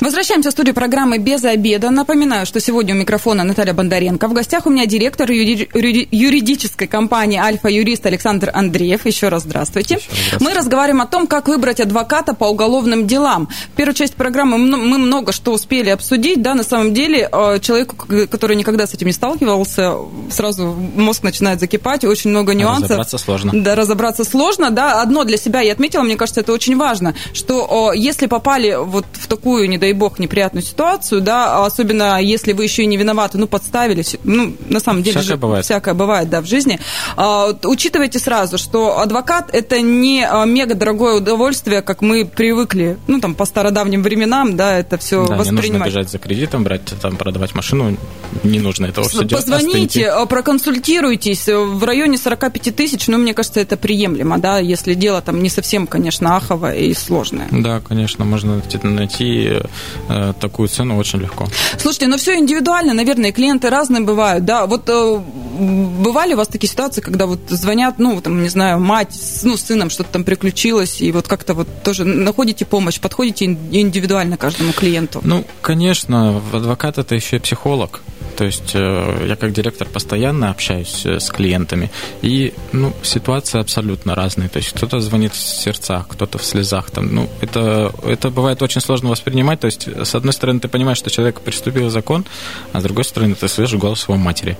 Возвращаемся 0.01 0.51
в 0.51 0.53
студию 0.53 0.75
программы 0.75 1.19
«Без 1.19 1.45
обеда». 1.45 1.91
Напоминаю, 1.91 2.47
что 2.47 2.61
сегодня 2.61 2.95
у 2.95 2.99
микрофона 2.99 3.45
Наталья 3.45 3.73
Бондаренко. 3.75 4.27
В 4.29 4.33
гостях 4.33 4.67
у 4.67 4.71
меня 4.71 4.87
директор 4.87 5.31
юридической 5.31 6.87
компании 6.87 7.39
«Альфа-юрист» 7.39 8.05
Александр 8.07 8.51
Андреев. 8.53 9.07
Еще 9.07 9.29
раз 9.29 9.43
здравствуйте. 9.43 9.97
Еще 9.97 10.09
здравствуйте. 10.11 10.45
Мы 10.45 10.55
разговариваем 10.55 11.03
о 11.03 11.07
том, 11.07 11.27
как 11.27 11.49
выбрать 11.49 11.81
адвоката 11.81 12.35
по 12.35 12.47
уголовным 12.47 13.07
делам. 13.07 13.49
В 13.73 13.77
первую 13.77 13.95
часть 13.95 14.15
программы 14.15 14.59
мы 14.59 14.99
много 14.99 15.33
что 15.33 15.53
успели 15.53 15.91
обсудить. 15.91 16.43
Да, 16.43 16.55
на 16.55 16.65
самом 16.65 16.93
деле, 16.93 17.29
э, 17.31 17.61
человеку, 17.61 17.97
который 18.31 18.57
никогда 18.57 18.87
с 18.87 18.95
этим 18.95 19.07
не 19.07 19.13
сталкивался, 19.13 19.95
сразу 20.31 20.75
мозг 20.97 21.23
начинает 21.23 21.61
закипать, 21.61 22.05
очень 22.05 22.31
много 22.31 22.55
нюансов. 22.55 22.91
Разобраться 22.91 23.19
сложно. 23.19 23.53
Да, 23.55 23.75
разобраться 23.75 24.25
сложно. 24.25 24.71
Да, 24.71 25.03
одно 25.03 25.25
для 25.25 25.37
себя 25.37 25.61
я 25.61 25.73
отметила, 25.73 26.03
мне 26.03 26.17
кажется, 26.17 26.41
это 26.41 26.53
очень 26.53 26.77
важно, 26.77 27.15
что 27.33 27.93
если 27.95 28.27
попали 28.27 28.77
вот 28.79 29.07
в 29.13 29.27
такую, 29.29 29.69
не 29.69 29.79
дай 29.85 29.93
бог, 29.93 30.19
неприятную 30.19 30.63
ситуацию, 30.63 31.21
да, 31.21 31.63
особенно 31.63 32.19
если 32.23 32.55
вы 32.55 32.65
еще 32.65 32.85
и 32.85 32.87
не 32.87 32.97
виноваты, 32.97 33.37
ну, 33.37 33.47
подставили, 33.47 34.03
ну, 34.25 34.57
на 34.71 34.81
самом 34.81 35.03
деле 35.03 35.21
всякое 35.21 35.35
же, 35.35 35.37
бывает. 35.37 35.65
всякое 35.67 35.95
бывает, 35.95 36.31
да, 36.31 36.41
в 36.41 36.47
жизни. 36.47 36.81
А, 37.17 37.55
учитывайте 37.65 38.19
сразу, 38.19 38.57
что 38.57 38.99
адвокат 38.99 39.51
это 39.53 39.83
не 39.83 40.27
а, 40.27 40.47
мега 40.47 40.75
дорогое 40.75 41.17
удовольствие, 41.17 41.83
как 41.83 42.01
мы 42.01 42.25
привыкли, 42.25 42.97
ну, 43.07 43.21
там, 43.21 43.35
по 43.35 43.45
стародавним 43.45 44.03
временам, 44.03 44.57
да, 44.57 44.79
это 44.79 44.97
все 44.97 45.27
да, 45.27 45.37
воспринимать. 45.37 45.65
не 45.65 45.73
нужно 45.73 45.85
бежать 45.85 46.11
за 46.11 46.19
кредитом, 46.19 46.65
брать, 46.65 46.95
там, 47.03 47.17
продавать 47.17 47.55
машину, 47.55 47.99
не 48.43 48.59
нужно 48.59 48.87
этого 48.87 49.07
все 49.07 49.25
делать. 49.25 49.45
Позвоните, 49.45 50.09
остыньте. 50.09 50.27
проконсультируйтесь, 50.31 51.47
в 51.47 51.85
районе 51.85 52.17
45 52.17 52.75
тысяч, 52.75 53.07
ну, 53.09 53.19
мне 53.19 53.35
кажется, 53.35 53.61
это 53.61 53.77
приемлемо, 53.77 54.39
да, 54.39 54.61
если 54.61 54.95
дело 54.95 55.21
там 55.21 55.43
не 55.43 55.51
совсем, 55.51 55.87
конечно, 55.87 56.37
аховое 56.37 56.77
и 56.77 56.95
сложное. 56.95 57.49
Да, 57.51 57.81
конечно, 57.81 58.25
можно 58.25 58.63
найти 58.83 59.61
э, 60.09 60.33
такую 60.41 60.69
цену 60.69 60.99
очень 60.99 61.21
легко. 61.21 61.47
Слушайте, 61.79 62.07
но 62.07 62.13
ну 62.13 62.19
все 62.19 62.39
индивидуально, 62.39 62.95
наверное, 62.95 63.33
клиенты 63.33 63.71
разные 63.71 64.03
бывают, 64.03 64.45
да. 64.45 64.67
Вот 64.67 64.89
э, 64.89 65.21
бывали 65.55 66.35
у 66.35 66.37
вас 66.37 66.49
такие 66.49 66.71
ситуации, 66.71 67.01
когда 67.01 67.27
вот 67.27 67.41
звонят, 67.49 67.99
ну, 67.99 68.21
там, 68.21 68.43
не 68.43 68.49
знаю, 68.49 68.81
мать, 68.81 69.15
ну, 69.43 69.57
с 69.57 69.63
сыном 69.63 69.91
что-то 69.91 70.11
там 70.11 70.25
приключилось, 70.25 71.01
и 71.01 71.13
вот 71.13 71.29
как-то 71.29 71.55
вот 71.55 71.69
тоже 71.83 72.05
находите 72.05 72.65
помощь, 72.65 73.01
подходите 73.01 73.47
индивидуально 73.47 74.37
каждому 74.37 74.73
клиенту? 74.73 75.21
Ну, 75.25 75.45
конечно, 75.63 76.43
адвокат 76.53 76.99
это 76.99 77.15
еще 77.15 77.37
и 77.37 77.39
психолог. 77.41 78.03
То 78.37 78.45
есть 78.45 78.75
э, 78.75 79.27
я 79.29 79.37
как 79.37 79.53
директор 79.53 79.89
постоянно 79.89 80.51
общаюсь 80.51 81.07
э, 81.07 81.21
с 81.21 81.31
клиентами, 81.31 81.91
и 82.23 82.53
ну, 82.73 82.93
ситуации 83.03 83.61
абсолютно 83.61 84.15
разные. 84.15 84.49
То 84.49 84.59
есть 84.59 84.73
кто-то 84.73 85.01
звонит 85.01 85.33
в 85.35 85.39
сердцах, 85.39 86.09
кто-то 86.09 86.39
в 86.39 86.45
слезах. 86.45 86.91
Там, 86.91 87.15
ну, 87.15 87.29
это, 87.41 87.93
это 88.05 88.31
бывает 88.31 88.63
очень 88.63 88.81
сложно 88.81 89.11
воспринимать. 89.11 89.61
То 89.61 89.67
есть, 89.67 89.87
с 89.87 90.15
одной 90.15 90.33
стороны, 90.33 90.61
ты 90.61 90.69
понимаешь, 90.69 90.99
что 90.99 91.11
человек 91.11 91.41
приступил 91.41 91.91
закон, 91.91 92.25
а 92.73 92.81
с 92.81 92.83
другой 92.83 93.05
стороны, 93.05 93.35
ты 93.35 93.49
слышишь 93.49 93.79
голос 93.79 94.05
его 94.09 94.17
матери. 94.17 94.59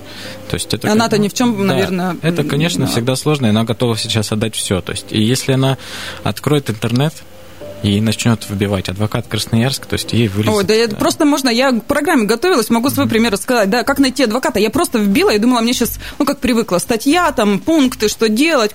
То 0.49 0.55
есть 0.55 0.73
это, 0.73 0.84
Она-то 0.91 1.17
ни 1.17 1.27
в 1.27 1.33
чем, 1.33 1.57
да, 1.57 1.63
наверное... 1.63 2.17
Это, 2.21 2.43
конечно, 2.43 2.85
да. 2.85 2.91
всегда 2.91 3.15
сложно, 3.15 3.47
и 3.47 3.49
она 3.49 3.63
готова 3.63 3.97
сейчас 3.97 4.31
отдать 4.31 4.55
все. 4.55 4.81
То 4.81 4.91
есть, 4.91 5.07
и 5.11 5.21
если 5.21 5.53
она 5.53 5.77
откроет 6.23 6.69
интернет, 6.69 7.13
и 7.83 8.01
начнет 8.01 8.49
выбивать 8.49 8.89
адвокат 8.89 9.27
Красноярск, 9.27 9.85
то 9.85 9.93
есть 9.93 10.11
ей 10.13 10.27
вылезет. 10.27 10.55
Ой, 10.55 10.63
да, 10.63 10.73
я, 10.73 10.87
просто 10.87 11.23
можно, 11.25 11.49
я 11.49 11.71
к 11.71 11.83
программе 11.85 12.23
готовилась, 12.23 12.69
могу 12.71 12.89
свой 12.89 13.07
пример 13.07 13.33
рассказать, 13.33 13.69
да, 13.69 13.83
как 13.83 13.99
найти 13.99 14.23
адвоката. 14.23 14.59
Я 14.59 14.71
просто 14.71 14.97
вбила 14.97 15.29
и 15.29 15.37
думала, 15.37 15.61
мне 15.61 15.73
сейчас, 15.73 15.99
ну, 16.17 16.25
как 16.25 16.39
привыкла, 16.39 16.79
статья, 16.79 17.31
там, 17.31 17.59
пункты, 17.59 18.07
что 18.07 18.27
делать. 18.27 18.71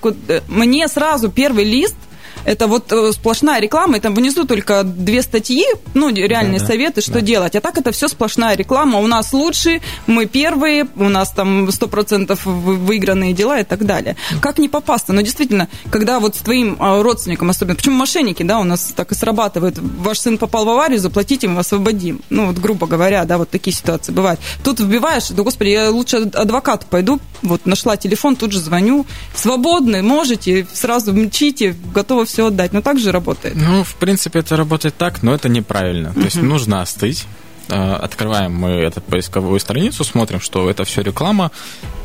Мне 0.47 0.87
сразу 0.87 1.29
первый 1.29 1.65
лист– 1.65 1.95
это 2.45 2.67
вот 2.67 2.91
э, 2.91 3.11
сплошная 3.11 3.59
реклама, 3.59 3.97
и 3.97 3.99
там 3.99 4.13
внизу 4.13 4.45
только 4.45 4.83
две 4.83 5.21
статьи, 5.21 5.65
ну, 5.93 6.09
реальные 6.09 6.59
да, 6.59 6.65
советы, 6.65 7.01
что 7.01 7.13
да. 7.13 7.21
делать. 7.21 7.55
А 7.55 7.61
так 7.61 7.77
это 7.77 7.91
все 7.91 8.07
сплошная 8.07 8.55
реклама. 8.55 8.99
У 8.99 9.07
нас 9.07 9.33
лучшие, 9.33 9.81
мы 10.07 10.25
первые, 10.25 10.87
у 10.95 11.09
нас 11.09 11.31
там 11.31 11.65
100% 11.65 12.37
выигранные 12.43 13.33
дела 13.33 13.59
и 13.59 13.63
так 13.63 13.85
далее. 13.85 14.15
Как 14.41 14.57
не 14.57 14.69
попасться? 14.69 15.13
Но 15.13 15.21
действительно, 15.21 15.67
когда 15.91 16.19
вот 16.19 16.35
с 16.35 16.39
твоим 16.39 16.77
а, 16.79 17.01
родственником 17.01 17.49
особенно, 17.49 17.75
почему 17.75 17.95
мошенники, 17.95 18.43
да, 18.43 18.59
у 18.59 18.63
нас 18.63 18.93
так 18.95 19.11
и 19.11 19.15
срабатывает, 19.15 19.77
ваш 19.79 20.19
сын 20.19 20.37
попал 20.37 20.65
в 20.65 20.69
аварию, 20.69 20.99
заплатите, 20.99 21.47
мы 21.47 21.59
освободим. 21.59 22.21
Ну, 22.29 22.47
вот 22.47 22.57
грубо 22.57 22.87
говоря, 22.87 23.25
да, 23.25 23.37
вот 23.37 23.49
такие 23.49 23.75
ситуации 23.75 24.11
бывают. 24.11 24.39
Тут 24.63 24.79
вбиваешь, 24.79 25.29
да, 25.29 25.43
господи, 25.43 25.69
я 25.69 25.89
лучше 25.89 26.29
адвокату 26.33 26.87
пойду, 26.89 27.19
вот 27.41 27.65
нашла 27.65 27.97
телефон, 27.97 28.35
тут 28.35 28.51
же 28.51 28.59
звоню, 28.59 29.05
свободны, 29.35 30.01
можете, 30.01 30.67
сразу 30.73 31.13
мчите, 31.13 31.75
готова 31.93 32.25
все 32.31 32.47
отдать. 32.47 32.73
Но 32.73 32.81
так 32.81 32.99
же 32.99 33.11
работает. 33.11 33.55
Ну, 33.55 33.83
в 33.83 33.95
принципе, 33.95 34.39
это 34.39 34.55
работает 34.55 34.95
так, 34.97 35.23
но 35.23 35.33
это 35.33 35.49
неправильно. 35.49 36.13
То 36.13 36.21
есть 36.21 36.41
нужно 36.41 36.81
остыть, 36.81 37.25
э, 37.69 37.93
открываем 37.93 38.53
мы 38.53 38.69
эту 38.69 39.01
поисковую 39.01 39.59
страницу, 39.59 40.03
смотрим, 40.03 40.39
что 40.39 40.69
это 40.69 40.83
все 40.83 41.01
реклама, 41.01 41.51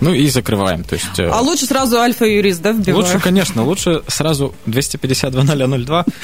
ну 0.01 0.13
и 0.13 0.29
закрываем. 0.29 0.85
То 0.85 0.95
есть, 0.95 1.19
э, 1.19 1.29
а 1.29 1.41
лучше 1.41 1.67
сразу 1.67 1.99
альфа-юрист, 1.99 2.63
да, 2.63 2.73
вбиваем? 2.73 3.05
Лучше, 3.05 3.21
конечно, 3.21 3.65
лучше 3.65 4.03
сразу 4.09 4.55
252 4.67 5.45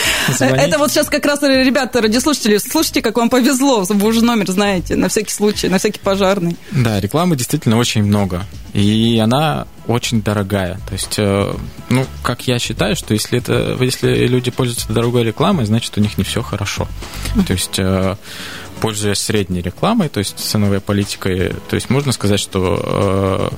Это 0.40 0.78
вот 0.78 0.90
сейчас 0.90 1.08
как 1.08 1.24
раз, 1.26 1.42
ребята, 1.42 2.00
радиослушатели, 2.00 2.58
слушайте, 2.58 3.02
как 3.02 3.16
вам 3.16 3.30
повезло, 3.30 3.84
вы 3.88 4.08
уже 4.08 4.24
номер 4.24 4.50
знаете, 4.50 4.96
на 4.96 5.08
всякий 5.08 5.32
случай, 5.32 5.68
на 5.68 5.78
всякий 5.78 6.00
пожарный. 6.00 6.56
Да, 6.70 7.00
рекламы 7.00 7.36
действительно 7.36 7.78
очень 7.78 8.02
много, 8.02 8.44
и 8.72 9.20
она 9.22 9.66
очень 9.86 10.22
дорогая. 10.22 10.78
То 10.86 10.92
есть, 10.92 11.14
э, 11.18 11.54
ну, 11.88 12.06
как 12.22 12.46
я 12.46 12.58
считаю, 12.58 12.96
что 12.96 13.14
если, 13.14 13.38
это, 13.38 13.76
если 13.80 14.26
люди 14.26 14.50
пользуются 14.50 14.92
дорогой 14.92 15.24
рекламой, 15.24 15.66
значит, 15.66 15.96
у 15.96 16.00
них 16.00 16.18
не 16.18 16.24
все 16.24 16.42
хорошо. 16.42 16.88
То 17.46 17.52
есть, 17.52 17.78
э, 17.78 18.16
пользуясь 18.80 19.18
средней 19.18 19.60
рекламой, 19.60 20.08
то 20.08 20.18
есть 20.18 20.38
ценовой 20.38 20.80
политикой, 20.80 21.54
то 21.68 21.74
есть 21.74 21.90
можно 21.90 22.12
сказать, 22.12 22.40
что 22.40 23.52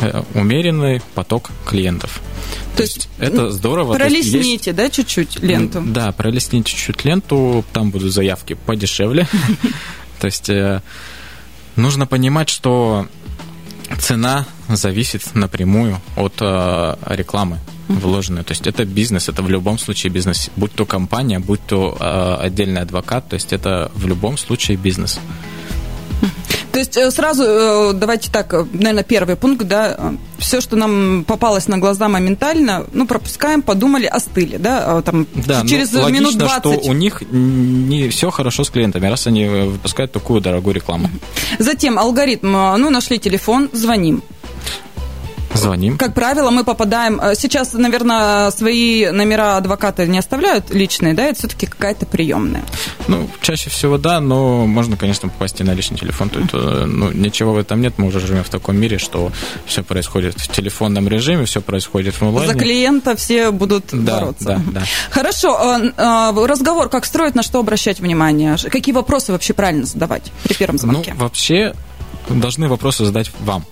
э, 0.00 0.22
умеренный 0.34 1.02
поток 1.14 1.50
клиентов. 1.66 2.20
То, 2.72 2.78
то 2.78 2.82
есть 2.82 3.08
это 3.18 3.50
здорово. 3.50 3.94
Пролесните, 3.94 4.70
есть, 4.70 4.74
да, 4.74 4.88
чуть-чуть 4.88 5.40
ленту? 5.40 5.82
Да, 5.84 6.12
пролесните 6.12 6.70
чуть-чуть 6.70 7.04
ленту, 7.04 7.64
там 7.72 7.90
будут 7.90 8.12
заявки 8.12 8.54
подешевле. 8.54 9.26
То 10.20 10.26
есть 10.26 10.50
нужно 11.76 12.06
понимать, 12.06 12.50
что 12.50 13.06
цена 13.98 14.46
зависит 14.76 15.34
напрямую 15.34 16.00
от 16.16 16.34
э, 16.40 16.96
рекламы 17.06 17.58
вложенной. 17.88 18.44
То 18.44 18.52
есть 18.52 18.66
это 18.66 18.84
бизнес, 18.84 19.28
это 19.28 19.42
в 19.42 19.50
любом 19.50 19.78
случае 19.78 20.12
бизнес. 20.12 20.50
Будь 20.56 20.72
то 20.72 20.86
компания, 20.86 21.38
будь 21.38 21.60
то 21.66 21.96
э, 21.98 22.46
отдельный 22.46 22.82
адвокат, 22.82 23.28
то 23.28 23.34
есть 23.34 23.52
это 23.52 23.90
в 23.94 24.06
любом 24.06 24.38
случае 24.38 24.76
бизнес. 24.76 25.18
То 26.72 26.78
есть 26.78 26.96
э, 26.96 27.10
сразу, 27.10 27.92
давайте 27.94 28.30
так, 28.30 28.52
наверное, 28.72 29.02
первый 29.02 29.34
пункт, 29.34 29.66
да, 29.66 30.14
все, 30.38 30.60
что 30.60 30.76
нам 30.76 31.24
попалось 31.26 31.66
на 31.66 31.78
глаза 31.78 32.08
моментально, 32.08 32.86
ну, 32.92 33.06
пропускаем, 33.06 33.62
подумали, 33.62 34.06
остыли, 34.06 34.56
да, 34.56 35.02
там, 35.02 35.26
да, 35.34 35.66
через 35.66 35.92
ну, 35.92 36.08
минут 36.08 36.36
20. 36.36 36.58
что 36.60 36.88
у 36.88 36.92
них 36.92 37.22
не 37.30 38.08
все 38.08 38.30
хорошо 38.30 38.62
с 38.62 38.70
клиентами, 38.70 39.08
раз 39.08 39.26
они 39.26 39.46
выпускают 39.46 40.12
такую 40.12 40.40
дорогую 40.40 40.74
рекламу. 40.74 41.10
Затем 41.58 41.98
алгоритм, 41.98 42.52
ну, 42.52 42.90
нашли 42.90 43.18
телефон, 43.18 43.68
звоним. 43.72 44.22
Звоним. 45.54 45.98
Как 45.98 46.14
правило, 46.14 46.50
мы 46.50 46.64
попадаем... 46.64 47.20
Э, 47.20 47.34
сейчас, 47.34 47.72
наверное, 47.72 48.50
свои 48.50 49.10
номера 49.10 49.56
адвоката 49.56 50.06
не 50.06 50.18
оставляют 50.18 50.70
личные, 50.70 51.14
да? 51.14 51.24
Это 51.24 51.38
все-таки 51.38 51.66
какая-то 51.66 52.06
приемная. 52.06 52.62
Ну, 53.08 53.28
чаще 53.40 53.68
всего 53.70 53.98
да, 53.98 54.20
но 54.20 54.66
можно, 54.66 54.96
конечно, 54.96 55.28
попасть 55.28 55.60
и 55.60 55.64
на 55.64 55.74
личный 55.74 55.98
телефон. 55.98 56.30
Тут, 56.30 56.50
э, 56.52 56.84
ну, 56.86 57.10
ничего 57.10 57.52
в 57.52 57.58
этом 57.58 57.80
нет. 57.80 57.94
Мы 57.96 58.06
уже 58.06 58.20
живем 58.20 58.44
в 58.44 58.48
таком 58.48 58.76
мире, 58.76 58.98
что 58.98 59.32
все 59.66 59.82
происходит 59.82 60.38
в 60.38 60.48
телефонном 60.48 61.08
режиме, 61.08 61.44
все 61.44 61.60
происходит 61.60 62.14
в 62.14 62.22
онлайне. 62.22 62.52
За 62.52 62.58
клиента 62.58 63.16
все 63.16 63.50
будут 63.50 63.86
да, 63.92 64.20
бороться. 64.20 64.44
Да, 64.44 64.80
да. 64.80 64.82
Хорошо. 65.10 65.80
Э, 65.96 66.46
разговор 66.46 66.88
как 66.88 67.04
строить, 67.04 67.34
на 67.34 67.42
что 67.42 67.58
обращать 67.58 68.00
внимание? 68.00 68.56
Какие 68.70 68.94
вопросы 68.94 69.32
вообще 69.32 69.52
правильно 69.52 69.86
задавать 69.86 70.30
при 70.44 70.54
первом 70.54 70.78
звонке? 70.78 71.12
Ну, 71.14 71.24
вообще 71.24 71.74
должны 72.28 72.68
вопросы 72.68 73.04
задать 73.04 73.30
вам, 73.40 73.64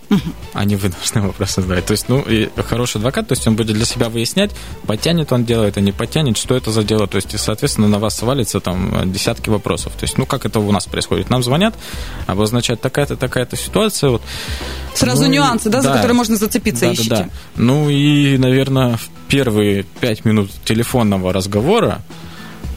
а 0.53 0.65
не 0.65 0.77
вы 0.77 0.89
должны 0.89 1.23
вопросы 1.23 1.63
задать. 1.63 1.87
То 1.87 1.93
есть, 1.93 2.09
ну, 2.09 2.21
и 2.21 2.49
хороший 2.63 2.97
адвокат, 2.97 3.29
то 3.29 3.33
есть 3.33 3.47
он 3.47 3.57
будет 3.57 3.77
для 3.77 3.85
себя 3.85 4.09
выяснять, 4.09 4.51
потянет 4.87 5.33
он 5.33 5.45
дело 5.45 5.65
это, 5.65 5.81
не 5.81 5.93
потянет, 5.93 6.37
что 6.37 6.57
это 6.57 6.71
за 6.71 6.83
дело. 6.83 7.07
То 7.07 7.17
есть, 7.17 7.35
и, 7.35 7.39
соответственно, 7.39 7.89
на 7.89 7.99
вас 7.99 8.17
свалится 8.17 8.61
там 8.61 9.13
десятки 9.13 9.51
вопросов. 9.51 9.93
То 9.95 10.05
есть, 10.05 10.19
ну, 10.19 10.27
как 10.27 10.47
это 10.47 10.61
у 10.61 10.73
нас 10.73 10.87
происходит? 10.87 11.31
Нам 11.31 11.43
звонят, 11.43 11.75
обозначают 12.27 12.81
такая-то, 12.81 13.17
такая-то 13.17 13.57
ситуация. 13.57 14.11
Вот. 14.11 14.23
Сразу 14.95 15.25
ну, 15.25 15.31
нюансы, 15.31 15.69
да, 15.69 15.83
да, 15.83 15.83
за 15.83 15.93
которые 15.95 16.15
можно 16.15 16.37
зацепиться, 16.37 16.87
да, 16.87 16.93
ищите. 16.93 17.11
Да, 17.11 17.17
да. 17.17 17.29
Ну, 17.57 17.91
и, 17.91 18.37
наверное, 18.39 18.97
в 18.97 19.09
первые 19.29 19.85
пять 20.01 20.25
минут 20.25 20.51
телефонного 20.65 21.33
разговора 21.33 22.03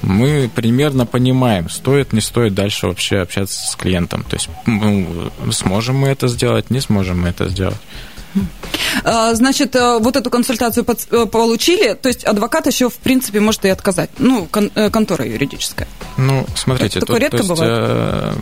мы 0.02 0.50
примерно 0.54 1.06
понимаем, 1.06 1.70
стоит, 1.70 2.14
не 2.14 2.22
стоит 2.22 2.54
дальше 2.54 2.88
вообще 2.88 3.20
общаться 3.20 3.68
с 3.72 3.76
клиентом. 3.76 4.24
То 4.24 4.36
есть 4.36 4.50
ну, 4.66 5.32
сможем 5.52 5.98
мы 5.98 6.10
это 6.10 6.28
сделать, 6.28 6.70
не 6.70 6.82
сможем 6.82 7.22
мы 7.22 7.30
это 7.30 7.50
сделать. 7.50 7.78
А, 9.04 9.34
значит, 9.34 9.76
э, 9.76 10.00
вот 10.00 10.16
эту 10.16 10.30
консультацию 10.30 10.86
э, 11.12 11.26
получили, 11.26 11.94
то 11.94 12.08
есть 12.08 12.24
адвокат 12.24 12.68
еще, 12.68 12.90
в 12.90 12.96
принципе, 12.96 13.40
может 13.40 13.66
и 13.66 13.70
отказать. 13.70 14.10
Ну, 14.20 14.48
э, 14.76 14.90
контора 14.90 15.26
юридическая. 15.26 15.88
Ну, 16.18 16.46
смотрите, 16.56 17.00
это 17.00 17.08
такое 17.08 17.20
редко 17.20 17.38
есть, 17.38 17.50
бывает. 17.50 18.36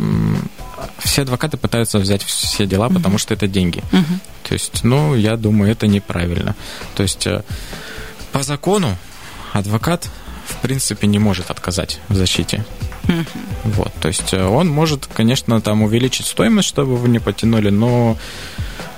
все 0.99 1.23
адвокаты 1.23 1.57
пытаются 1.57 1.97
взять 1.97 2.23
все 2.23 2.65
дела, 2.67 2.85
Мгм. 2.85 2.95
потому 2.97 3.17
что 3.17 3.33
это 3.33 3.47
деньги. 3.47 3.83
Мгм. 3.91 4.19
То 4.47 4.53
есть, 4.53 4.83
ну, 4.83 5.15
я 5.15 5.37
думаю, 5.37 5.71
это 5.71 5.87
неправильно. 5.87 6.55
То 6.95 7.03
есть, 7.03 7.27
по 8.31 8.43
закону 8.43 8.95
адвокат, 9.53 10.07
в 10.49 10.57
принципе, 10.57 11.07
не 11.07 11.19
может 11.19 11.51
отказать 11.51 11.99
в 12.09 12.15
защите. 12.15 12.65
Вот, 13.63 13.91
то 13.99 14.07
есть 14.07 14.33
э, 14.33 14.45
он 14.45 14.69
может, 14.69 15.07
конечно, 15.07 15.59
там 15.61 15.81
увеличить 15.81 16.27
стоимость, 16.27 16.67
чтобы 16.67 16.95
вы 16.95 17.09
не 17.09 17.19
потянули, 17.19 17.69
но 17.69 18.17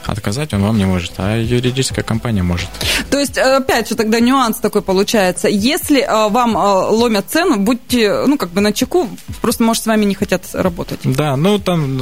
отказать 0.06 0.54
он 0.54 0.64
вам 0.64 0.78
не 0.78 0.86
может, 0.86 1.14
а 1.18 1.38
юридическая 1.38 2.04
компания 2.04 2.44
может. 2.44 2.68
То 3.10 3.20
есть, 3.20 3.38
э, 3.38 3.42
опять 3.42 3.90
же, 3.90 3.96
тогда 3.96 4.20
нюанс 4.20 4.58
такой 4.58 4.82
получается. 4.82 5.48
Если 5.48 6.02
э, 6.02 6.30
вам 6.30 6.56
ломят 6.56 7.26
цену, 7.30 7.58
будьте, 7.58 8.26
ну, 8.28 8.38
как 8.38 8.50
бы 8.50 8.62
на 8.62 8.74
чеку, 8.74 9.08
просто, 9.42 9.64
может, 9.64 9.84
с 9.84 9.88
вами 9.88 10.06
не 10.06 10.16
хотят 10.16 10.44
работать. 10.54 11.00
Да, 11.04 11.38
ну 11.38 11.58
там 11.60 11.98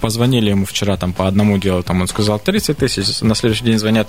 позвонили 0.00 0.50
ему 0.50 0.64
вчера 0.64 0.96
там 0.96 1.12
по 1.12 1.26
одному 1.26 1.58
делу, 1.58 1.82
там 1.82 2.00
он 2.00 2.08
сказал 2.08 2.38
30 2.38 2.76
тысяч, 2.76 3.20
на 3.20 3.34
следующий 3.34 3.64
день 3.64 3.78
звонят 3.78 4.08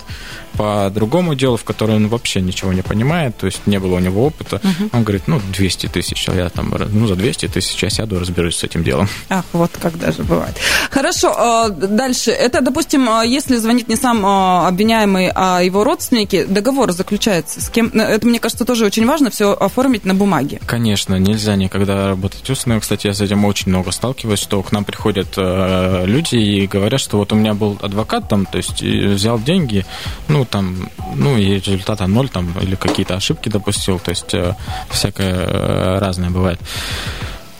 по 0.56 0.90
другому 0.94 1.34
делу, 1.34 1.56
в 1.56 1.64
котором 1.64 1.96
он 1.96 2.08
вообще 2.08 2.40
ничего 2.40 2.72
не 2.72 2.82
понимает, 2.82 3.36
то 3.36 3.46
есть 3.46 3.66
не 3.66 3.78
было 3.78 3.96
у 3.96 3.98
него 4.00 4.26
опыта. 4.26 4.60
Он 4.92 5.02
говорит, 5.04 5.22
ну, 5.26 5.40
200 5.52 5.86
тысяч, 5.88 6.28
а 6.28 6.34
я 6.34 6.48
там, 6.48 6.74
ну, 6.92 7.06
за 7.06 7.14
200 7.16 7.48
тысяч 7.48 7.82
я 7.82 7.90
сяду, 7.90 8.18
разберусь 8.18 8.56
с 8.56 8.64
этим 8.64 8.84
делом. 8.84 9.08
Ах, 9.28 9.44
вот 9.52 9.70
как 9.80 9.98
даже 9.98 10.22
бывает. 10.22 10.56
Хорошо, 10.90 11.66
э, 11.68 11.86
дальше. 11.86 12.30
Это, 12.30 12.60
допустим, 12.60 13.08
э, 13.08 13.26
если 13.26 13.56
звонит 13.56 13.88
не 13.88 13.96
сам 13.96 14.24
э, 14.24 14.66
обвиняемый, 14.68 15.30
а 15.34 15.60
его 15.62 15.84
родственники, 15.84 16.44
договор 16.44 16.92
заключается 16.92 17.60
с 17.60 17.68
кем? 17.68 17.90
Э, 17.94 18.02
Это, 18.14 18.26
мне 18.26 18.38
кажется, 18.38 18.64
тоже 18.64 18.84
очень 18.86 19.06
важно 19.06 19.30
все 19.30 19.52
оформить 19.52 20.04
на 20.04 20.14
бумаге. 20.14 20.60
Конечно, 20.66 21.16
нельзя 21.18 21.56
никогда 21.56 22.08
работать 22.08 22.48
устно. 22.50 22.80
Кстати, 22.80 23.06
я 23.06 23.14
с 23.14 23.20
этим 23.20 23.44
очень 23.44 23.70
много 23.70 23.90
сталкиваюсь, 23.90 24.40
что 24.40 24.62
к 24.62 24.72
нам 24.72 24.84
приходят 24.84 25.28
э, 25.36 25.81
люди 26.04 26.36
и 26.36 26.66
говорят, 26.66 27.00
что 27.00 27.18
вот 27.18 27.32
у 27.32 27.36
меня 27.36 27.54
был 27.54 27.78
адвокат 27.80 28.28
там, 28.28 28.46
то 28.46 28.58
есть 28.58 28.82
взял 28.82 29.38
деньги, 29.40 29.84
ну 30.28 30.44
там, 30.44 30.88
ну 31.14 31.36
и 31.38 31.60
результата 31.60 32.06
ноль 32.06 32.28
там 32.28 32.54
или 32.60 32.74
какие-то 32.74 33.14
ошибки 33.14 33.48
допустил, 33.48 33.98
то 33.98 34.10
есть 34.10 34.34
э, 34.34 34.54
всякое 34.90 35.34
э, 35.34 35.98
разное 35.98 36.30
бывает. 36.30 36.60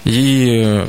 И 0.04 0.62
э, 0.64 0.88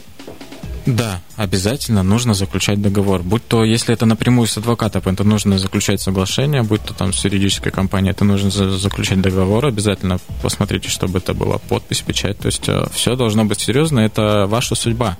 да, 0.86 1.22
обязательно 1.38 2.04
нужно 2.04 2.34
заключать 2.34 2.82
договор. 2.82 3.22
Будь 3.24 3.48
то, 3.48 3.64
если 3.64 3.94
это 3.94 4.06
напрямую 4.06 4.48
с 4.48 4.58
адвокатом, 4.58 5.02
это 5.06 5.24
нужно 5.24 5.58
заключать 5.58 6.02
соглашение, 6.02 6.64
будь 6.64 6.84
то 6.84 6.94
там 6.94 7.14
с 7.14 7.24
юридической 7.24 7.72
компанией, 7.72 8.12
это 8.12 8.26
нужно 8.26 8.50
за- 8.50 8.78
заключать 8.78 9.22
договор. 9.22 9.66
Обязательно 9.66 10.20
посмотрите, 10.42 10.90
чтобы 10.90 11.20
это 11.20 11.34
была 11.34 11.58
подпись, 11.58 12.02
печать. 12.02 12.38
То 12.40 12.48
есть 12.48 12.70
все 12.94 13.16
должно 13.16 13.46
быть 13.46 13.62
серьезно, 13.62 14.00
это 14.02 14.46
ваша 14.48 14.76
судьба. 14.76 15.18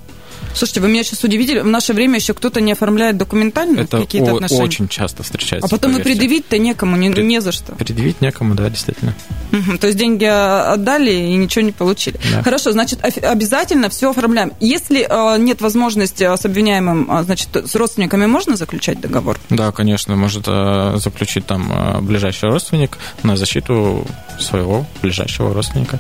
Слушайте, 0.56 0.82
вы 0.82 0.88
меня 0.90 1.04
сейчас 1.04 1.24
удивили. 1.24 1.60
В 1.60 1.68
наше 1.68 1.94
время 1.94 2.16
еще 2.20 2.34
кто-то 2.34 2.62
не 2.62 2.72
оформляет 2.74 3.18
документально 3.18 3.82
Это 3.82 4.00
какие-то 4.02 4.32
о- 4.32 4.36
отношения. 4.36 4.64
очень 4.64 4.88
часто 4.88 5.24
встречается. 5.24 5.66
А 5.68 5.70
потом 5.70 5.92
и 5.92 5.94
поверьте. 5.96 6.12
предъявить-то 6.20 6.58
некому, 6.58 6.96
не, 6.96 7.10
Пред- 7.12 7.26
не 7.26 7.42
за 7.42 7.52
что. 7.52 7.74
Предъявить 7.74 8.22
некому, 8.22 8.54
да, 8.56 8.70
действительно. 8.70 9.14
Мгм, 9.52 9.78
То 9.78 9.88
есть 9.88 9.98
деньги 10.00 10.26
а, 10.26 10.74
отдали 10.74 11.12
и 11.12 11.36
ничего 11.36 11.64
не 11.66 11.72
получили. 11.72 12.20
Да. 12.32 12.44
Хорошо, 12.44 12.72
значит, 12.72 13.00
обязательно 13.24 13.90
все 13.90 14.10
оформляем. 14.12 14.52
Если 14.60 15.06
а, 15.10 15.38
нет 15.38 15.62
возможности 15.62 16.24
а, 16.24 16.38
с 16.38 16.46
обвиняемым, 16.46 17.10
значит, 17.24 17.50
с 17.56 17.76
родственниками 17.76 18.26
можно 18.26 18.56
заключать 18.56 19.00
договор? 19.02 19.40
Да, 19.50 19.72
конечно, 19.72 20.16
может 20.16 20.46
э, 20.48 20.98
заключить 20.98 21.46
там 21.46 21.72
э, 21.72 22.02
ближайший 22.02 22.50
родственник 22.50 22.98
на 23.24 23.38
защиту 23.38 24.06
своего 24.40 24.86
ближайшего 25.02 25.54
родственника. 25.54 26.00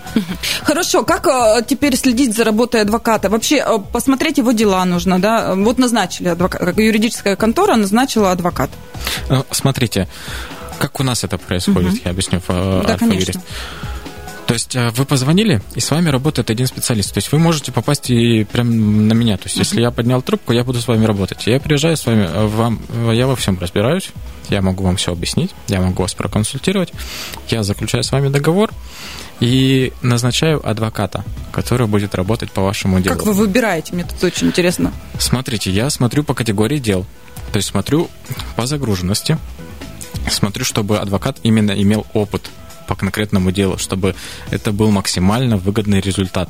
Хорошо, 0.63 1.03
как 1.03 1.27
а, 1.27 1.61
теперь 1.61 1.95
следить 1.95 2.35
за 2.35 2.43
работой 2.43 2.81
адвоката? 2.81 3.29
Вообще 3.29 3.59
а, 3.59 3.77
посмотреть 3.79 4.32
его 4.37 4.51
дела 4.51 4.85
нужно, 4.85 5.19
да? 5.19 5.55
Вот 5.55 5.77
назначили 5.77 6.29
адвоката, 6.29 6.65
как 6.65 6.77
юридическая 6.77 7.35
контора 7.35 7.75
назначила 7.75 8.31
адвоката. 8.31 8.73
Э, 9.29 9.43
Смотрите, 9.51 10.07
как 10.79 10.99
у 10.99 11.03
нас 11.03 11.23
это 11.23 11.37
происходит, 11.37 12.03
я 12.05 12.11
объясню, 12.11 12.41
э, 12.47 12.83
Да, 12.87 12.97
конечно. 12.97 13.41
То 14.45 14.53
есть 14.53 14.75
э, 14.75 14.89
вы 14.89 15.05
позвонили, 15.05 15.61
и 15.73 15.79
с 15.79 15.89
вами 15.89 16.09
работает 16.09 16.49
один 16.49 16.67
специалист. 16.67 17.13
То 17.13 17.19
есть 17.19 17.31
вы 17.31 17.39
можете 17.39 17.71
попасть 17.71 18.09
и 18.09 18.43
прям 18.43 19.07
на 19.07 19.13
меня. 19.13 19.37
То 19.37 19.45
есть 19.45 19.57
если 19.57 19.81
я 19.81 19.89
поднял 19.89 20.21
трубку, 20.21 20.51
я 20.51 20.63
буду 20.63 20.81
с 20.81 20.87
вами 20.87 21.05
работать. 21.05 21.47
Я 21.47 21.59
приезжаю 21.59 21.95
с 21.95 22.05
вами, 22.05 22.29
вам, 22.47 22.79
я 23.11 23.27
во 23.27 23.35
всем 23.35 23.57
разбираюсь, 23.59 24.09
я 24.49 24.61
могу 24.61 24.83
вам 24.83 24.97
все 24.97 25.13
объяснить, 25.13 25.51
я 25.67 25.79
могу 25.79 26.03
вас 26.03 26.13
проконсультировать, 26.13 26.91
я 27.49 27.63
заключаю 27.63 28.03
с 28.03 28.11
вами 28.11 28.27
договор 28.27 28.71
и 29.39 29.91
назначаю 30.01 30.67
адвоката, 30.67 31.23
который 31.51 31.87
будет 31.87 32.15
работать 32.15 32.51
по 32.51 32.61
вашему 32.61 32.99
делу. 33.01 33.15
Как 33.15 33.25
вы 33.25 33.33
выбираете? 33.33 33.93
Мне 33.93 34.03
тут 34.03 34.23
очень 34.23 34.47
интересно. 34.47 34.93
Смотрите, 35.19 35.71
я 35.71 35.89
смотрю 35.89 36.23
по 36.23 36.33
категории 36.33 36.79
дел. 36.79 37.05
То 37.51 37.57
есть 37.57 37.69
смотрю 37.69 38.09
по 38.55 38.65
загруженности. 38.65 39.37
Смотрю, 40.29 40.63
чтобы 40.65 40.99
адвокат 40.99 41.37
именно 41.43 41.71
имел 41.71 42.05
опыт 42.13 42.49
по 42.87 42.95
конкретному 42.95 43.51
делу, 43.51 43.77
чтобы 43.77 44.15
это 44.51 44.71
был 44.71 44.91
максимально 44.91 45.57
выгодный 45.57 45.99
результат. 46.01 46.49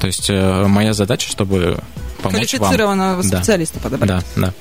То 0.00 0.06
есть 0.06 0.28
э, 0.30 0.66
моя 0.66 0.92
задача, 0.94 1.28
чтобы 1.30 1.78
помочь 2.22 2.52
вам. 2.54 2.58
Квалифицированного 2.60 3.22
Да. 3.22 3.38
специалиста 3.38 3.78
подобрать. 3.80 4.24
Да, 4.36 4.52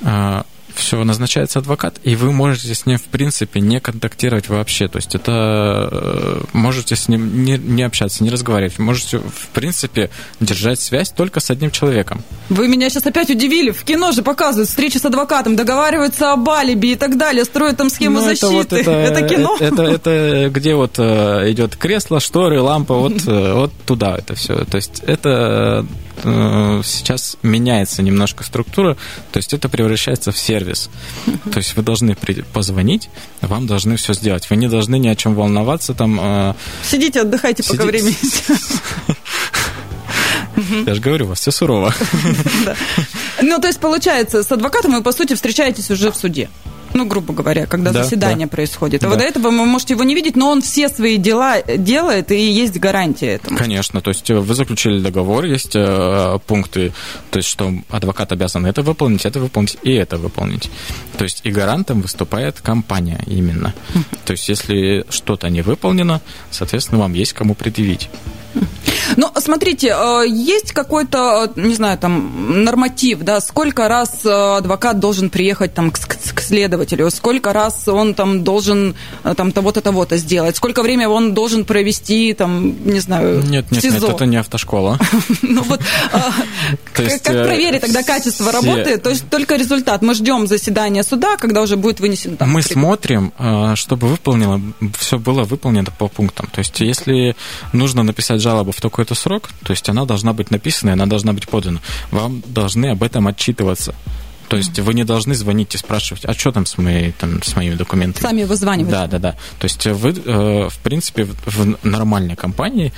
да. 0.00 0.44
Все, 0.78 1.02
назначается 1.04 1.58
адвокат, 1.58 1.96
и 2.04 2.16
вы 2.16 2.32
можете 2.32 2.74
с 2.74 2.86
ним, 2.86 2.98
в 2.98 3.04
принципе, 3.04 3.60
не 3.60 3.80
контактировать 3.80 4.48
вообще. 4.48 4.88
То 4.88 4.96
есть 4.96 5.14
это 5.14 5.88
э, 5.92 6.40
можете 6.52 6.96
с 6.96 7.08
ним 7.08 7.44
не, 7.44 7.58
не 7.58 7.82
общаться, 7.82 8.22
не 8.24 8.30
разговаривать. 8.30 8.78
Можете, 8.78 9.18
в 9.18 9.48
принципе, 9.52 10.10
держать 10.40 10.80
связь 10.80 11.10
только 11.10 11.40
с 11.40 11.50
одним 11.50 11.70
человеком. 11.70 12.22
Вы 12.48 12.68
меня 12.68 12.88
сейчас 12.88 13.06
опять 13.06 13.30
удивили. 13.30 13.70
В 13.70 13.82
кино 13.84 14.12
же 14.12 14.22
показывают 14.22 14.68
встречи 14.68 14.98
с 14.98 15.04
адвокатом, 15.04 15.56
договариваются 15.56 16.32
об 16.32 16.48
алиби 16.48 16.88
и 16.88 16.96
так 16.96 17.18
далее, 17.18 17.44
строят 17.44 17.76
там 17.76 17.90
схему 17.90 18.20
Ну, 18.20 18.24
защиты. 18.24 18.46
вот 18.48 18.72
это, 18.72 19.28
кино. 19.28 19.56
Это, 19.60 19.82
это, 19.82 20.10
это 20.10 20.50
где 20.50 20.74
вот 20.74 20.94
э, 20.98 21.50
идет 21.50 21.76
кресло, 21.76 22.20
шторы, 22.20 22.60
лампа, 22.60 22.94
вот, 22.94 23.12
э, 23.26 23.52
вот 23.54 23.72
туда 23.86 24.16
это 24.16 24.34
все. 24.34 24.64
То 24.64 24.76
есть 24.76 25.02
это 25.06 25.84
э, 26.24 26.82
сейчас 26.84 27.36
меняется 27.42 28.02
немножко 28.02 28.44
структура, 28.44 28.96
то 29.32 29.38
есть 29.38 29.52
это 29.54 29.68
превращается 29.68 30.32
в 30.32 30.38
сервис. 30.38 30.90
То 31.52 31.58
есть 31.58 31.76
вы 31.76 31.82
должны 31.82 32.14
при- 32.14 32.42
позвонить, 32.42 33.08
вам 33.40 33.66
должны 33.66 33.96
все 33.96 34.14
сделать. 34.14 34.48
Вы 34.50 34.56
не 34.56 34.68
должны 34.68 34.98
ни 34.98 35.08
о 35.08 35.16
чем 35.16 35.34
волноваться 35.34 35.94
там. 35.94 36.18
э, 36.20 36.54
Сидите, 36.82 37.22
отдыхайте, 37.22 37.62
пока 37.62 37.84
времени 37.84 38.16
есть. 38.22 38.44
Я 40.86 40.94
же 40.94 41.00
говорю, 41.00 41.26
у 41.26 41.28
вас 41.28 41.40
все 41.40 41.50
сурово. 41.50 41.94
Ну, 43.40 43.60
то 43.60 43.68
есть, 43.68 43.78
получается, 43.78 44.42
с 44.42 44.50
адвокатом 44.50 44.90
вы, 44.94 45.00
по 45.02 45.12
сути, 45.12 45.34
встречаетесь 45.34 45.88
уже 45.92 46.10
в 46.10 46.16
суде. 46.16 46.50
Ну, 46.98 47.06
грубо 47.06 47.32
говоря, 47.32 47.66
когда 47.66 47.92
Да, 47.92 48.02
заседание 48.02 48.46
да. 48.46 48.50
происходит. 48.50 49.02
А 49.02 49.06
Да. 49.06 49.10
вот 49.10 49.18
до 49.18 49.24
этого 49.24 49.50
вы 49.50 49.66
можете 49.66 49.94
его 49.94 50.02
не 50.02 50.16
видеть, 50.16 50.34
но 50.36 50.50
он 50.50 50.62
все 50.62 50.88
свои 50.88 51.16
дела 51.16 51.62
делает, 51.62 52.32
и 52.32 52.50
есть 52.64 52.76
гарантия 52.80 53.34
этому. 53.34 53.56
Конечно, 53.56 54.00
то 54.00 54.10
есть 54.10 54.28
э, 54.30 54.34
вы 54.34 54.54
заключили 54.54 55.00
договор, 55.00 55.44
есть 55.44 55.76
э, 55.76 56.38
пункты, 56.46 56.92
то 57.30 57.38
есть 57.38 57.48
что 57.48 57.72
адвокат 57.88 58.32
обязан 58.32 58.66
это 58.66 58.82
выполнить, 58.82 59.24
это 59.26 59.38
выполнить 59.38 59.78
и 59.84 59.92
это 59.92 60.16
выполнить. 60.16 60.70
То 61.16 61.24
есть 61.24 61.42
и 61.44 61.52
гарантом 61.52 62.00
выступает 62.00 62.60
компания 62.60 63.20
именно. 63.26 63.72
То 64.24 64.32
есть 64.32 64.48
если 64.48 65.04
что-то 65.08 65.48
не 65.50 65.62
выполнено, 65.62 66.20
соответственно, 66.50 67.00
вам 67.00 67.14
есть 67.14 67.32
кому 67.32 67.54
предъявить. 67.54 68.08
Ну, 69.18 69.28
смотрите, 69.40 69.88
э, 69.88 70.28
есть 70.28 70.70
какой-то, 70.70 71.50
э, 71.56 71.60
не 71.60 71.74
знаю, 71.74 71.98
там, 71.98 72.62
норматив, 72.62 73.18
да, 73.18 73.40
сколько 73.40 73.88
раз 73.88 74.20
э, 74.24 74.30
адвокат 74.58 75.00
должен 75.00 75.28
приехать 75.28 75.74
там 75.74 75.90
к, 75.90 75.98
к- 75.98 76.40
следователю, 76.40 77.10
сколько 77.10 77.52
раз 77.52 77.88
он 77.88 78.14
там 78.14 78.44
должен 78.44 78.94
там 79.36 79.50
того-то, 79.50 79.80
того-то 79.80 80.18
сделать, 80.18 80.56
сколько 80.56 80.84
времени 80.84 81.06
он 81.06 81.34
должен 81.34 81.64
провести, 81.64 82.32
там, 82.32 82.76
не 82.84 83.00
знаю, 83.00 83.42
Нет, 83.42 83.72
нет, 83.72 83.82
нет, 83.82 84.02
это 84.04 84.24
не 84.26 84.36
автошкола. 84.36 85.00
Ну 85.42 85.62
вот, 85.62 85.80
как 86.92 87.22
проверить 87.24 87.80
тогда 87.80 88.04
качество 88.04 88.52
работы? 88.52 88.98
То 88.98 89.10
есть 89.10 89.28
только 89.28 89.56
результат. 89.56 90.02
Мы 90.02 90.14
ждем 90.14 90.46
заседания 90.46 91.02
суда, 91.02 91.36
когда 91.36 91.62
уже 91.62 91.76
будет 91.76 91.98
вынесен 91.98 92.36
там. 92.36 92.50
Мы 92.50 92.62
смотрим, 92.62 93.32
чтобы 93.74 94.06
выполнено, 94.06 94.60
все 94.96 95.18
было 95.18 95.42
выполнено 95.42 95.90
по 95.98 96.06
пунктам. 96.06 96.48
То 96.52 96.60
есть 96.60 96.78
если 96.80 97.34
нужно 97.72 98.04
написать 98.04 98.40
жалобу 98.40 98.70
в 98.70 98.80
такой-то 99.08 99.14
срок, 99.14 99.48
то 99.64 99.72
есть 99.72 99.88
она 99.88 100.04
должна 100.04 100.32
быть 100.32 100.50
написана, 100.50 100.92
она 100.92 101.06
должна 101.06 101.32
быть 101.32 101.48
подана. 101.48 101.80
Вам 102.10 102.42
должны 102.46 102.90
об 102.90 103.02
этом 103.02 103.26
отчитываться. 103.26 103.94
То 104.48 104.56
есть 104.56 104.78
вы 104.78 104.94
не 104.94 105.04
должны 105.04 105.34
звонить 105.34 105.74
и 105.74 105.78
спрашивать, 105.78 106.24
а 106.24 106.32
что 106.32 106.52
там 106.52 106.64
с, 106.64 106.78
моей, 106.78 107.12
там, 107.12 107.42
с 107.42 107.54
моими 107.54 107.74
документами? 107.74 108.22
Сами 108.22 108.44
вызванивать. 108.44 108.90
Да, 108.90 109.06
да, 109.06 109.18
да. 109.18 109.32
То 109.58 109.64
есть 109.64 109.86
вы, 109.86 110.10
э, 110.10 110.68
в 110.70 110.78
принципе, 110.78 111.24
в 111.24 111.76
нормальной 111.84 112.34
компании 112.34 112.92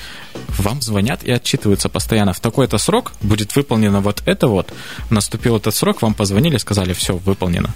вам 0.58 0.80
звонят 0.80 1.24
и 1.24 1.32
отчитываются 1.32 1.88
постоянно. 1.88 2.32
В 2.32 2.40
такой-то 2.40 2.78
срок 2.78 3.12
будет 3.20 3.56
выполнено 3.56 4.00
вот 4.00 4.22
это 4.26 4.46
вот. 4.46 4.72
Наступил 5.10 5.56
этот 5.56 5.74
срок, 5.74 6.02
вам 6.02 6.14
позвонили, 6.14 6.56
сказали, 6.58 6.92
все, 6.92 7.16
выполнено. 7.16 7.74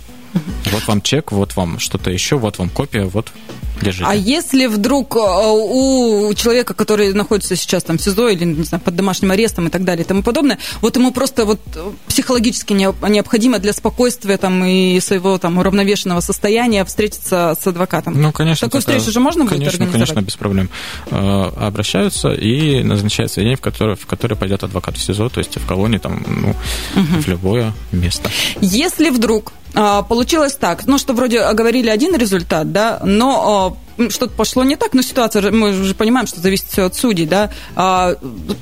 Вот 0.72 0.86
вам 0.86 1.02
чек, 1.02 1.32
вот 1.32 1.56
вам 1.56 1.78
что-то 1.78 2.10
еще, 2.10 2.36
вот 2.36 2.58
вам 2.58 2.68
копия, 2.68 3.04
вот 3.04 3.32
держите. 3.80 4.06
А 4.08 4.14
если 4.14 4.66
вдруг 4.66 5.16
э, 5.16 5.20
у 5.20 6.32
человека, 6.34 6.74
который 6.74 7.12
находится 7.12 7.56
сейчас 7.56 7.82
там 7.82 7.98
в 7.98 8.02
СИЗО 8.02 8.28
или, 8.28 8.44
не 8.44 8.64
знаю, 8.64 8.82
под 8.82 8.96
домашним 8.96 9.30
арестом 9.30 9.66
и 9.66 9.70
так 9.70 9.84
далее 9.84 10.04
и 10.04 10.06
тому 10.08 10.22
подобное, 10.22 10.58
вот 10.80 10.96
ему 10.96 11.12
просто 11.12 11.44
вот 11.44 11.60
психологически 12.08 12.72
необходимо 12.72 13.58
для 13.58 13.72
спокойствия 13.72 14.36
там 14.36 14.64
и 14.64 15.00
своего 15.00 15.38
там 15.38 15.58
уравновешенного 15.58 16.20
состояния 16.20 16.84
встретиться 16.84 17.56
с 17.60 17.66
адвокатом? 17.66 18.20
Ну, 18.20 18.32
конечно. 18.32 18.66
Такую 18.66 18.82
такая, 18.82 18.98
встречу 18.98 19.12
же 19.12 19.20
можно 19.20 19.46
конечно, 19.46 19.64
будет 19.64 19.74
организовать? 19.74 20.08
Конечно, 20.08 20.26
без 20.26 20.36
проблем. 20.36 20.70
Э, 21.10 21.52
обращаются 21.56 22.32
и 22.32 22.82
назначается 22.82 23.40
день, 23.40 23.56
в 23.56 23.60
который, 23.60 23.96
в 23.96 24.06
который 24.06 24.36
пойдет 24.36 24.62
адвокат 24.62 24.96
в 24.96 25.02
СИЗО, 25.02 25.28
то 25.28 25.38
есть 25.38 25.56
в 25.56 25.66
колонии, 25.66 25.98
там, 25.98 26.24
ну, 26.26 26.50
угу. 26.50 27.22
в 27.22 27.28
любое 27.28 27.72
место. 27.92 28.30
Если 28.60 29.10
вдруг 29.10 29.52
получилось 29.74 30.54
так, 30.54 30.86
ну, 30.86 30.98
что 30.98 31.14
вроде 31.14 31.52
говорили 31.52 31.88
один 31.88 32.16
результат, 32.16 32.72
да, 32.72 33.00
но 33.04 33.76
а, 33.98 34.10
что-то 34.10 34.32
пошло 34.32 34.64
не 34.64 34.76
так, 34.76 34.94
но 34.94 35.02
ситуация, 35.02 35.50
мы 35.50 35.70
уже 35.70 35.94
понимаем, 35.94 36.26
что 36.26 36.40
зависит 36.40 36.66
все 36.68 36.84
от 36.84 36.94
судей, 36.94 37.26
да, 37.26 37.50
а, 37.74 38.14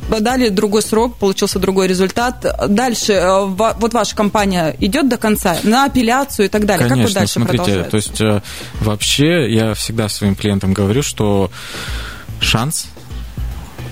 дали 0.09 0.48
другой 0.48 0.83
срок, 0.83 1.16
получился 1.16 1.59
другой 1.59 1.88
результат. 1.88 2.44
Дальше, 2.68 3.22
вот 3.46 3.92
ваша 3.92 4.16
компания 4.16 4.75
идет 4.81 5.09
до 5.09 5.16
конца 5.16 5.57
на 5.62 5.85
апелляцию 5.85 6.46
и 6.46 6.48
так 6.48 6.66
далее. 6.66 6.88
Конечно, 6.88 7.05
как 7.05 7.09
вы 7.09 7.14
дальше 7.14 7.33
смотрите, 7.35 7.85
то 7.85 7.96
есть 7.96 8.20
э, 8.20 8.42
вообще 8.81 9.53
я 9.53 9.75
всегда 9.75 10.09
своим 10.09 10.35
клиентам 10.35 10.72
говорю, 10.72 11.03
что 11.03 11.51
шанс 12.40 12.87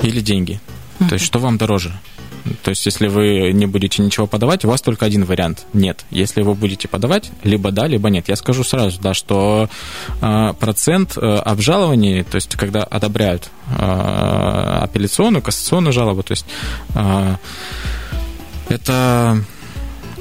или 0.03 0.21
деньги. 0.21 0.61
То 1.09 1.15
есть 1.15 1.25
что 1.25 1.39
вам 1.39 1.57
дороже? 1.57 1.99
То 2.63 2.71
есть, 2.71 2.87
если 2.87 3.09
вы 3.09 3.53
не 3.53 3.67
будете 3.67 4.03
ничего 4.03 4.27
подавать, 4.27 4.65
у 4.65 4.69
вас 4.69 4.81
только 4.81 5.07
один 5.07 5.25
вариант– 5.25 5.67
нет. 5.73 6.05
Если 6.11 6.43
вы 6.43 6.55
будете 6.55 6.89
подавать, 6.89 7.31
либо 7.43 7.71
да, 7.71 7.87
либо 7.87 8.11
нет. 8.11 8.29
Я 8.29 8.37
скажу 8.37 8.65
сразу, 8.65 9.01
да, 9.01 9.15
что 9.15 9.69
э, 10.21 10.55
процент 10.59 11.17
э, 11.17 11.21
обжалований, 11.21 12.23
то 12.23 12.37
есть, 12.37 12.57
когда 12.57 12.83
одобряют 12.83 13.51
э, 13.69 14.81
апелляционную, 14.83 15.43
кассационную 15.43 15.93
жалобу, 15.93 16.23
то 16.23 16.33
есть, 16.33 16.47
это 18.69 19.45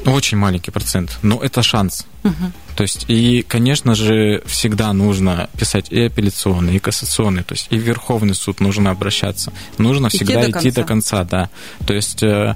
очень 0.06 0.38
маленький 0.38 0.72
процент, 0.72 1.20
но 1.22 1.40
это 1.42 1.62
шанс. 1.62 2.06
Угу. 2.24 2.34
То 2.80 2.84
есть, 2.84 3.04
и, 3.10 3.42
конечно 3.42 3.94
же, 3.94 4.42
всегда 4.46 4.94
нужно 4.94 5.50
писать 5.60 5.92
и 5.92 6.04
апелляционный, 6.04 6.78
и 6.78 6.80
кассационный, 6.80 7.44
то 7.44 7.52
есть 7.52 7.68
и 7.72 7.78
в 7.78 7.82
Верховный 7.82 8.34
суд 8.34 8.62
нужно 8.62 8.90
обращаться. 8.90 9.52
Нужно 9.78 10.08
идти 10.08 10.20
всегда 10.20 10.48
до 10.48 10.52
идти 10.58 10.72
до 10.72 10.86
конца, 10.86 11.26
да. 11.26 11.50
То 11.86 11.94
есть 11.94 12.24
э, 12.24 12.56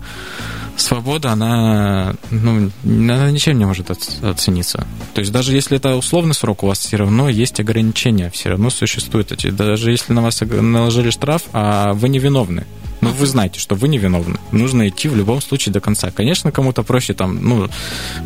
свобода, 0.78 1.32
она, 1.32 2.16
ну, 2.32 2.72
она 2.86 3.32
ничем 3.32 3.58
не 3.60 3.66
может 3.66 3.92
оцениться. 3.92 4.88
То 5.14 5.20
есть 5.20 5.34
даже 5.34 5.54
если 5.54 5.76
это 5.76 5.98
условный 5.98 6.34
срок, 6.34 6.64
у 6.64 6.68
вас 6.68 6.80
все 6.80 6.96
равно 6.96 7.28
есть 7.28 7.60
ограничения, 7.60 8.30
все 8.30 8.52
равно 8.52 8.70
существуют 8.70 9.34
эти. 9.34 9.50
Даже 9.50 9.92
если 9.92 10.14
на 10.14 10.22
вас 10.22 10.40
наложили 10.40 11.10
штраф, 11.10 11.42
а 11.52 11.92
вы 11.92 12.08
невиновны, 12.08 12.64
но 12.64 12.83
вы 13.14 13.26
знаете, 13.26 13.60
что 13.60 13.76
вы 13.76 13.88
невиновны. 13.88 14.40
Нужно 14.52 14.88
идти 14.88 15.08
в 15.08 15.16
любом 15.16 15.42
случае 15.42 15.74
до 15.74 15.80
конца. 15.80 16.12
Конечно, 16.12 16.52
кому-то 16.52 16.84
проще 16.84 17.14
там, 17.14 17.40
ну, 17.42 17.70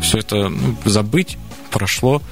все 0.00 0.18
это 0.18 0.48
ну, 0.48 0.76
забыть, 0.84 1.38
прошло, 1.70 2.22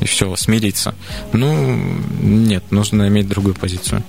и 0.00 0.04
все, 0.04 0.34
смириться. 0.36 0.94
Ну, 1.32 1.78
нет, 2.20 2.64
нужно 2.70 3.08
иметь 3.08 3.28
другую 3.28 3.54
позицию. 3.54 4.02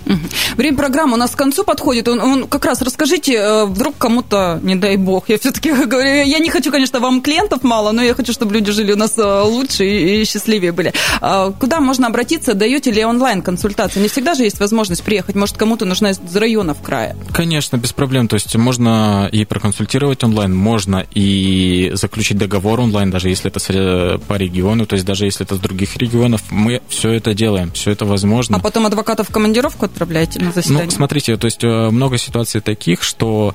Время 0.56 0.78
программы 0.78 1.14
у 1.14 1.18
нас 1.18 1.32
к 1.32 1.38
концу 1.38 1.64
подходит. 1.64 2.08
Он, 2.08 2.20
он 2.20 2.48
как 2.48 2.66
раз 2.66 2.82
расскажите, 2.82 3.34
э, 3.36 3.66
вдруг 3.66 3.98
кому-то, 3.98 4.60
не 4.64 4.76
дай 4.76 4.98
бог, 4.98 5.30
я 5.30 5.38
все-таки 5.38 5.72
говорю, 5.86 6.24
я 6.24 6.40
не 6.40 6.50
хочу, 6.50 6.72
конечно, 6.72 7.00
вам 7.00 7.22
клиентов 7.22 7.64
мало, 7.64 7.92
но 7.92 8.02
я 8.02 8.14
хочу, 8.14 8.34
чтобы 8.34 8.54
люди 8.54 8.72
жили 8.72 8.94
у 8.94 8.98
нас 8.98 9.18
э, 9.18 9.42
лучше 9.42 9.86
и, 9.86 10.22
и 10.22 10.26
счастливее 10.26 10.72
были. 10.72 10.94
А 11.22 11.52
куда 11.52 11.80
можно 11.80 12.08
обратиться? 12.08 12.54
Даете 12.54 12.92
ли 12.92 13.04
онлайн-консультации? 13.04 14.00
Не 14.00 14.08
всегда 14.08 14.34
же 14.34 14.44
есть 14.44 14.60
возможность 14.60 15.04
приехать. 15.04 15.36
Может, 15.36 15.58
кому-то 15.58 15.86
нужна 15.86 16.12
из 16.12 16.36
районов 16.36 16.82
края? 16.82 17.16
Конечно, 17.34 17.78
без 17.78 17.94
проблем. 17.94 18.28
То 18.28 18.36
есть 18.36 18.56
можно 18.56 19.30
и 19.32 19.46
проконсультировать 19.46 20.24
онлайн, 20.24 20.56
можно 20.56 21.06
и 21.14 21.92
заключить 21.94 22.38
договор 22.38 22.80
онлайн, 22.80 23.12
даже 23.12 23.30
если 23.30 23.52
это 23.52 24.20
по 24.28 24.34
региону, 24.36 24.86
то 24.86 24.96
есть 24.96 25.06
даже 25.06 25.26
если 25.26 25.46
это 25.46 25.56
с 25.56 25.60
других 25.60 25.77
других 25.78 25.96
регионов. 25.98 26.42
Мы 26.50 26.82
все 26.90 27.12
это 27.12 27.36
делаем, 27.36 27.72
все 27.72 27.92
это 27.92 28.06
возможно. 28.06 28.58
А 28.58 28.60
потом 28.60 28.88
адвокатов 28.88 29.30
в 29.30 29.32
командировку 29.32 29.86
отправляете 29.86 30.40
на 30.40 30.52
заседание? 30.52 30.86
Ну, 30.86 30.92
смотрите, 30.92 31.38
то 31.38 31.46
есть 31.46 31.64
э, 31.64 31.90
много 31.92 32.18
ситуаций 32.18 32.62
таких, 32.62 33.04
что 33.04 33.54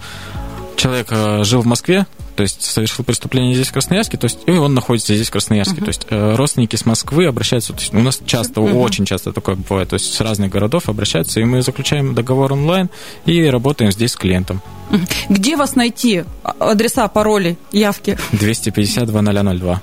человек 0.76 1.08
э, 1.11 1.42
жил 1.42 1.62
в 1.62 1.66
Москве, 1.66 2.06
то 2.34 2.42
есть 2.42 2.62
совершил 2.62 3.04
преступление 3.04 3.54
здесь, 3.54 3.68
в 3.68 3.72
Красноярске, 3.72 4.16
то 4.16 4.24
есть 4.24 4.38
и 4.46 4.52
он 4.52 4.74
находится 4.74 5.14
здесь, 5.14 5.28
в 5.28 5.32
Красноярске. 5.32 5.80
Uh-huh. 5.80 5.84
То 5.84 5.88
есть 5.88 6.06
э, 6.10 6.34
родственники 6.34 6.76
с 6.76 6.86
Москвы 6.86 7.26
обращаются, 7.26 7.72
то 7.72 7.80
есть 7.80 7.94
у 7.94 8.00
нас 8.00 8.20
часто, 8.24 8.60
uh-huh. 8.60 8.78
очень 8.78 9.04
часто 9.04 9.32
такое 9.32 9.56
бывает, 9.56 9.90
то 9.90 9.94
есть 9.94 10.12
с 10.12 10.20
разных 10.20 10.50
городов 10.50 10.88
обращаются, 10.88 11.40
и 11.40 11.44
мы 11.44 11.62
заключаем 11.62 12.14
договор 12.14 12.52
онлайн 12.52 12.90
и 13.26 13.44
работаем 13.44 13.92
здесь 13.92 14.12
с 14.12 14.16
клиентом. 14.16 14.62
Где 15.28 15.56
вас 15.56 15.74
найти? 15.74 16.24
Адреса, 16.42 17.08
пароли, 17.08 17.56
явки? 17.72 18.18
252 18.32 19.22
002. 19.22 19.82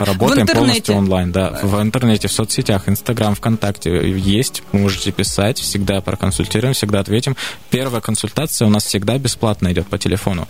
Работаем 0.00 0.46
полностью 0.46 0.96
онлайн, 0.96 1.30
да. 1.32 1.60
В 1.62 1.80
интернете, 1.80 2.28
в 2.28 2.32
соцсетях, 2.32 2.88
Инстаграм, 2.88 3.34
ВКонтакте 3.34 4.10
есть. 4.18 4.62
Можете 4.72 5.12
писать, 5.12 5.58
всегда 5.58 6.00
проконсультируем, 6.00 6.74
всегда 6.74 7.00
ответим. 7.00 7.36
Первая 7.70 8.00
консультация 8.00 8.66
у 8.66 8.70
нас 8.70 8.84
всегда 8.84 9.16
бесплатно 9.18 9.72
идет 9.72 9.86
по 9.86 9.98
телефону. 9.98 10.48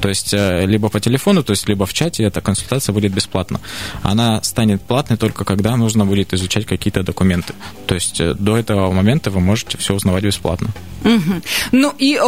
То 0.00 0.08
есть 0.08 0.34
э, 0.34 0.66
либо 0.66 0.83
по 0.88 1.00
телефону, 1.00 1.42
то 1.42 1.52
есть 1.52 1.68
либо 1.68 1.86
в 1.86 1.92
чате 1.92 2.24
эта 2.24 2.40
консультация 2.40 2.92
будет 2.92 3.12
бесплатна. 3.12 3.60
Она 4.02 4.42
станет 4.42 4.82
платной 4.82 5.18
только 5.18 5.44
когда 5.44 5.76
нужно 5.76 6.06
будет 6.06 6.32
изучать 6.34 6.66
какие-то 6.66 7.02
документы. 7.02 7.54
То 7.86 7.94
есть 7.94 8.20
э, 8.20 8.34
до 8.34 8.56
этого 8.56 8.90
момента 8.92 9.30
вы 9.30 9.40
можете 9.40 9.78
все 9.78 9.94
узнавать 9.94 10.24
бесплатно. 10.24 10.68
Угу. 11.04 11.42
Ну 11.72 11.92
и, 11.98 12.18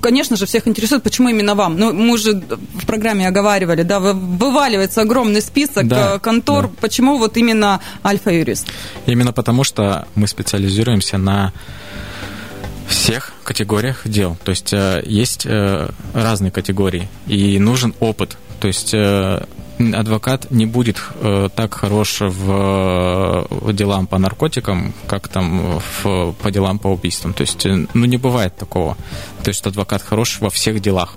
конечно 0.00 0.36
же, 0.36 0.46
всех 0.46 0.66
интересует, 0.66 1.02
почему 1.02 1.28
именно 1.28 1.54
вам. 1.54 1.78
Ну, 1.78 1.92
мы 1.92 2.14
уже 2.14 2.32
в 2.32 2.86
программе 2.86 3.28
оговаривали, 3.28 3.82
да, 3.82 4.00
вываливается 4.00 5.02
огромный 5.02 5.40
список 5.40 5.86
да, 5.88 6.16
э, 6.16 6.18
контор. 6.18 6.68
Да. 6.68 6.72
Почему 6.80 7.18
вот 7.18 7.36
именно 7.36 7.80
Альфа-юрист? 8.04 8.66
Именно 9.06 9.32
потому, 9.32 9.64
что 9.64 10.06
мы 10.14 10.26
специализируемся 10.26 11.18
на 11.18 11.52
категориях 13.44 14.02
дел. 14.04 14.36
То 14.44 14.50
есть 14.50 14.72
э, 14.72 15.02
есть 15.06 15.46
э, 15.46 15.88
разные 16.12 16.50
категории, 16.50 17.08
и 17.26 17.58
нужен 17.58 17.94
опыт. 18.00 18.36
То 18.60 18.68
есть 18.68 18.94
адвокат 19.78 20.50
не 20.50 20.66
будет 20.66 21.02
э, 21.20 21.48
так 21.54 21.74
хорош 21.74 22.20
в, 22.20 23.46
в 23.50 23.72
делам 23.72 24.06
по 24.06 24.18
наркотикам, 24.18 24.94
как 25.06 25.28
там 25.28 25.80
в, 26.02 26.32
по 26.32 26.50
делам 26.50 26.78
по 26.78 26.88
убийствам. 26.88 27.32
То 27.32 27.42
есть, 27.42 27.66
э, 27.66 27.86
ну, 27.92 28.04
не 28.04 28.16
бывает 28.16 28.56
такого. 28.56 28.96
То 29.42 29.48
есть, 29.48 29.66
адвокат 29.66 30.02
хорош 30.02 30.38
во 30.40 30.50
всех 30.50 30.80
делах. 30.80 31.14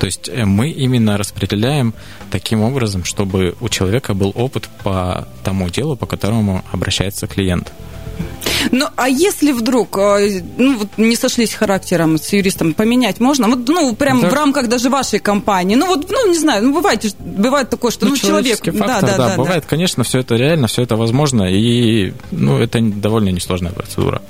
То 0.00 0.06
есть, 0.06 0.28
э, 0.28 0.44
мы 0.44 0.70
именно 0.70 1.18
распределяем 1.18 1.94
таким 2.30 2.62
образом, 2.62 3.04
чтобы 3.04 3.54
у 3.60 3.68
человека 3.68 4.14
был 4.14 4.32
опыт 4.34 4.68
по 4.82 5.28
тому 5.44 5.68
делу, 5.68 5.96
по 5.96 6.06
которому 6.06 6.64
обращается 6.72 7.26
клиент. 7.26 7.72
Ну, 8.70 8.86
а 8.96 9.08
если 9.08 9.52
вдруг 9.52 9.98
э, 9.98 10.42
ну, 10.56 10.78
вот 10.78 10.88
не 10.96 11.16
сошлись 11.16 11.52
характером 11.52 12.18
с 12.18 12.32
юристом, 12.32 12.74
поменять 12.74 13.20
можно? 13.20 13.48
Вот, 13.48 13.68
ну, 13.68 13.94
прям 13.94 14.20
да. 14.20 14.30
в 14.30 14.32
рамках 14.32 14.68
даже 14.68 14.88
вашей 14.88 15.18
компании. 15.18 15.74
Ну, 15.74 15.86
вот, 15.86 16.08
ну, 16.10 16.28
не 16.28 16.38
знаю, 16.38 16.64
ну, 16.64 16.74
бывает, 16.74 17.04
бывает 17.18 17.70
такое, 17.70 17.90
что, 17.90 18.04
ну, 18.04 18.12
ну 18.12 18.16
человек... 18.16 18.58
Фактор, 18.58 18.86
да, 18.86 19.00
да, 19.00 19.16
да, 19.16 19.28
да, 19.28 19.36
бывает, 19.36 19.62
да. 19.62 19.68
конечно, 19.68 20.04
все 20.04 20.20
это 20.20 20.36
реально, 20.36 20.68
все 20.68 20.82
это 20.82 20.96
возможно, 20.96 21.44
и, 21.44 22.12
ну, 22.30 22.58
это 22.58 22.80
довольно 22.80 23.30
несложная 23.30 23.72
процедура. 23.72 24.22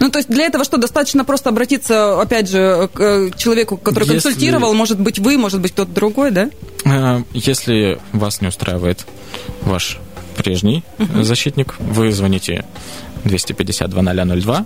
Ну, 0.00 0.10
то 0.10 0.18
есть 0.18 0.28
для 0.28 0.46
этого 0.46 0.64
что, 0.64 0.76
достаточно 0.76 1.24
просто 1.24 1.48
обратиться, 1.48 2.20
опять 2.20 2.48
же, 2.48 2.88
к 2.92 3.00
э, 3.00 3.30
человеку, 3.36 3.76
который 3.76 4.04
Если... 4.04 4.14
консультировал, 4.14 4.74
может 4.74 5.00
быть, 5.00 5.18
вы, 5.18 5.36
может 5.38 5.60
быть, 5.60 5.72
кто-то 5.72 5.90
другой, 5.90 6.30
да? 6.30 6.50
Э, 6.84 7.22
если 7.32 7.98
вас 8.12 8.40
не 8.40 8.48
устраивает 8.48 9.06
ваш 9.62 9.98
прежний 10.36 10.84
uh-huh. 10.98 11.24
защитник, 11.24 11.74
вы 11.80 12.12
звоните 12.12 12.64
250 13.28 13.88
2002 13.88 14.64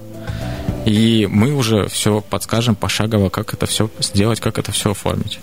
и 0.84 1.28
мы 1.30 1.54
уже 1.54 1.88
все 1.88 2.20
подскажем 2.20 2.74
пошагово, 2.74 3.28
как 3.28 3.54
это 3.54 3.66
все 3.66 3.88
сделать, 4.00 4.40
как 4.40 4.58
это 4.58 4.72
все 4.72 4.90
оформить. 4.92 5.38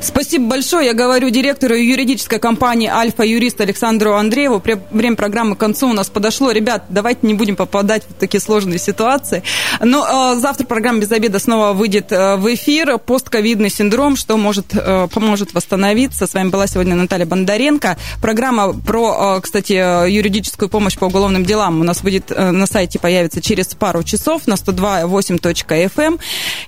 Спасибо 0.00 0.46
большое. 0.46 0.86
Я 0.86 0.94
говорю 0.94 1.30
директору 1.30 1.74
юридической 1.74 2.38
компании 2.38 2.88
«Альфа» 2.88 3.24
юрист 3.24 3.60
Александру 3.60 4.14
Андрееву. 4.14 4.62
Время 4.90 5.16
программы 5.16 5.56
к 5.56 5.58
концу 5.58 5.88
у 5.90 5.92
нас 5.92 6.08
подошло. 6.08 6.52
Ребят, 6.52 6.84
давайте 6.88 7.26
не 7.26 7.34
будем 7.34 7.56
попадать 7.56 8.04
в 8.08 8.14
такие 8.14 8.40
сложные 8.40 8.78
ситуации. 8.78 9.42
Но 9.80 10.34
э, 10.34 10.40
завтра 10.40 10.66
программа 10.66 11.00
«Без 11.00 11.10
обеда» 11.10 11.38
снова 11.38 11.72
выйдет 11.72 12.12
э, 12.12 12.36
в 12.36 12.52
эфир. 12.54 12.98
Постковидный 12.98 13.70
синдром, 13.70 14.16
что 14.16 14.36
может, 14.36 14.66
э, 14.72 15.08
поможет 15.12 15.52
восстановиться. 15.52 16.26
С 16.26 16.34
вами 16.34 16.50
была 16.50 16.66
сегодня 16.68 16.94
Наталья 16.94 17.26
Бондаренко. 17.26 17.98
Программа 18.22 18.72
про, 18.72 19.36
э, 19.36 19.40
кстати, 19.40 19.72
юридическую 20.08 20.68
помощь 20.68 20.96
по 20.96 21.06
уголовным 21.06 21.44
делам 21.44 21.80
у 21.80 21.84
нас 21.84 22.02
выйдет 22.02 22.30
э, 22.30 22.50
на 22.52 22.66
сайте, 22.66 23.00
появится 23.00 23.40
через 23.40 23.66
пару 23.74 24.04
часов 24.04 24.46
на 24.46 24.56
102.8.fm. 24.64 25.90
Эм. 26.00 26.18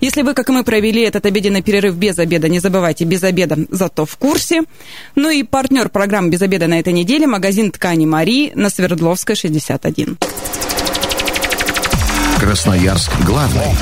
Если 0.01 0.23
вы, 0.23 0.35
как 0.35 0.49
и 0.49 0.53
мы, 0.53 0.65
провели 0.65 1.03
этот 1.03 1.27
обеденный 1.27 1.63
перерыв 1.63 1.95
без 1.97 2.19
обеда, 2.19 2.49
не 2.49 2.59
забывайте, 2.59 3.05
без 3.05 3.23
обеда, 3.23 3.59
зато 3.71 4.07
в 4.07 4.17
курсе. 4.17 4.63
Ну 5.15 5.31
и 5.31 5.43
партнер 5.43 5.89
программы 5.89 6.31
«Без 6.31 6.43
обеда» 6.43 6.67
на 6.67 6.79
этой 6.79 6.93
неделе– 6.93 7.27
магазин 7.29 7.71
ткани 7.71 8.07
Мари 8.07 8.53
на 8.55 8.71
Свердловской, 8.71 9.35
61. 9.35 10.19
Красноярск 12.39 13.13
главный. 13.25 13.77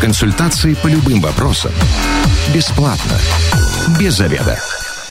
Консультации 0.00 0.74
по 0.74 0.86
любым 0.88 1.20
вопросам. 1.20 1.72
Бесплатно. 2.54 3.18
Без 3.98 4.20
обеда. 4.20 4.58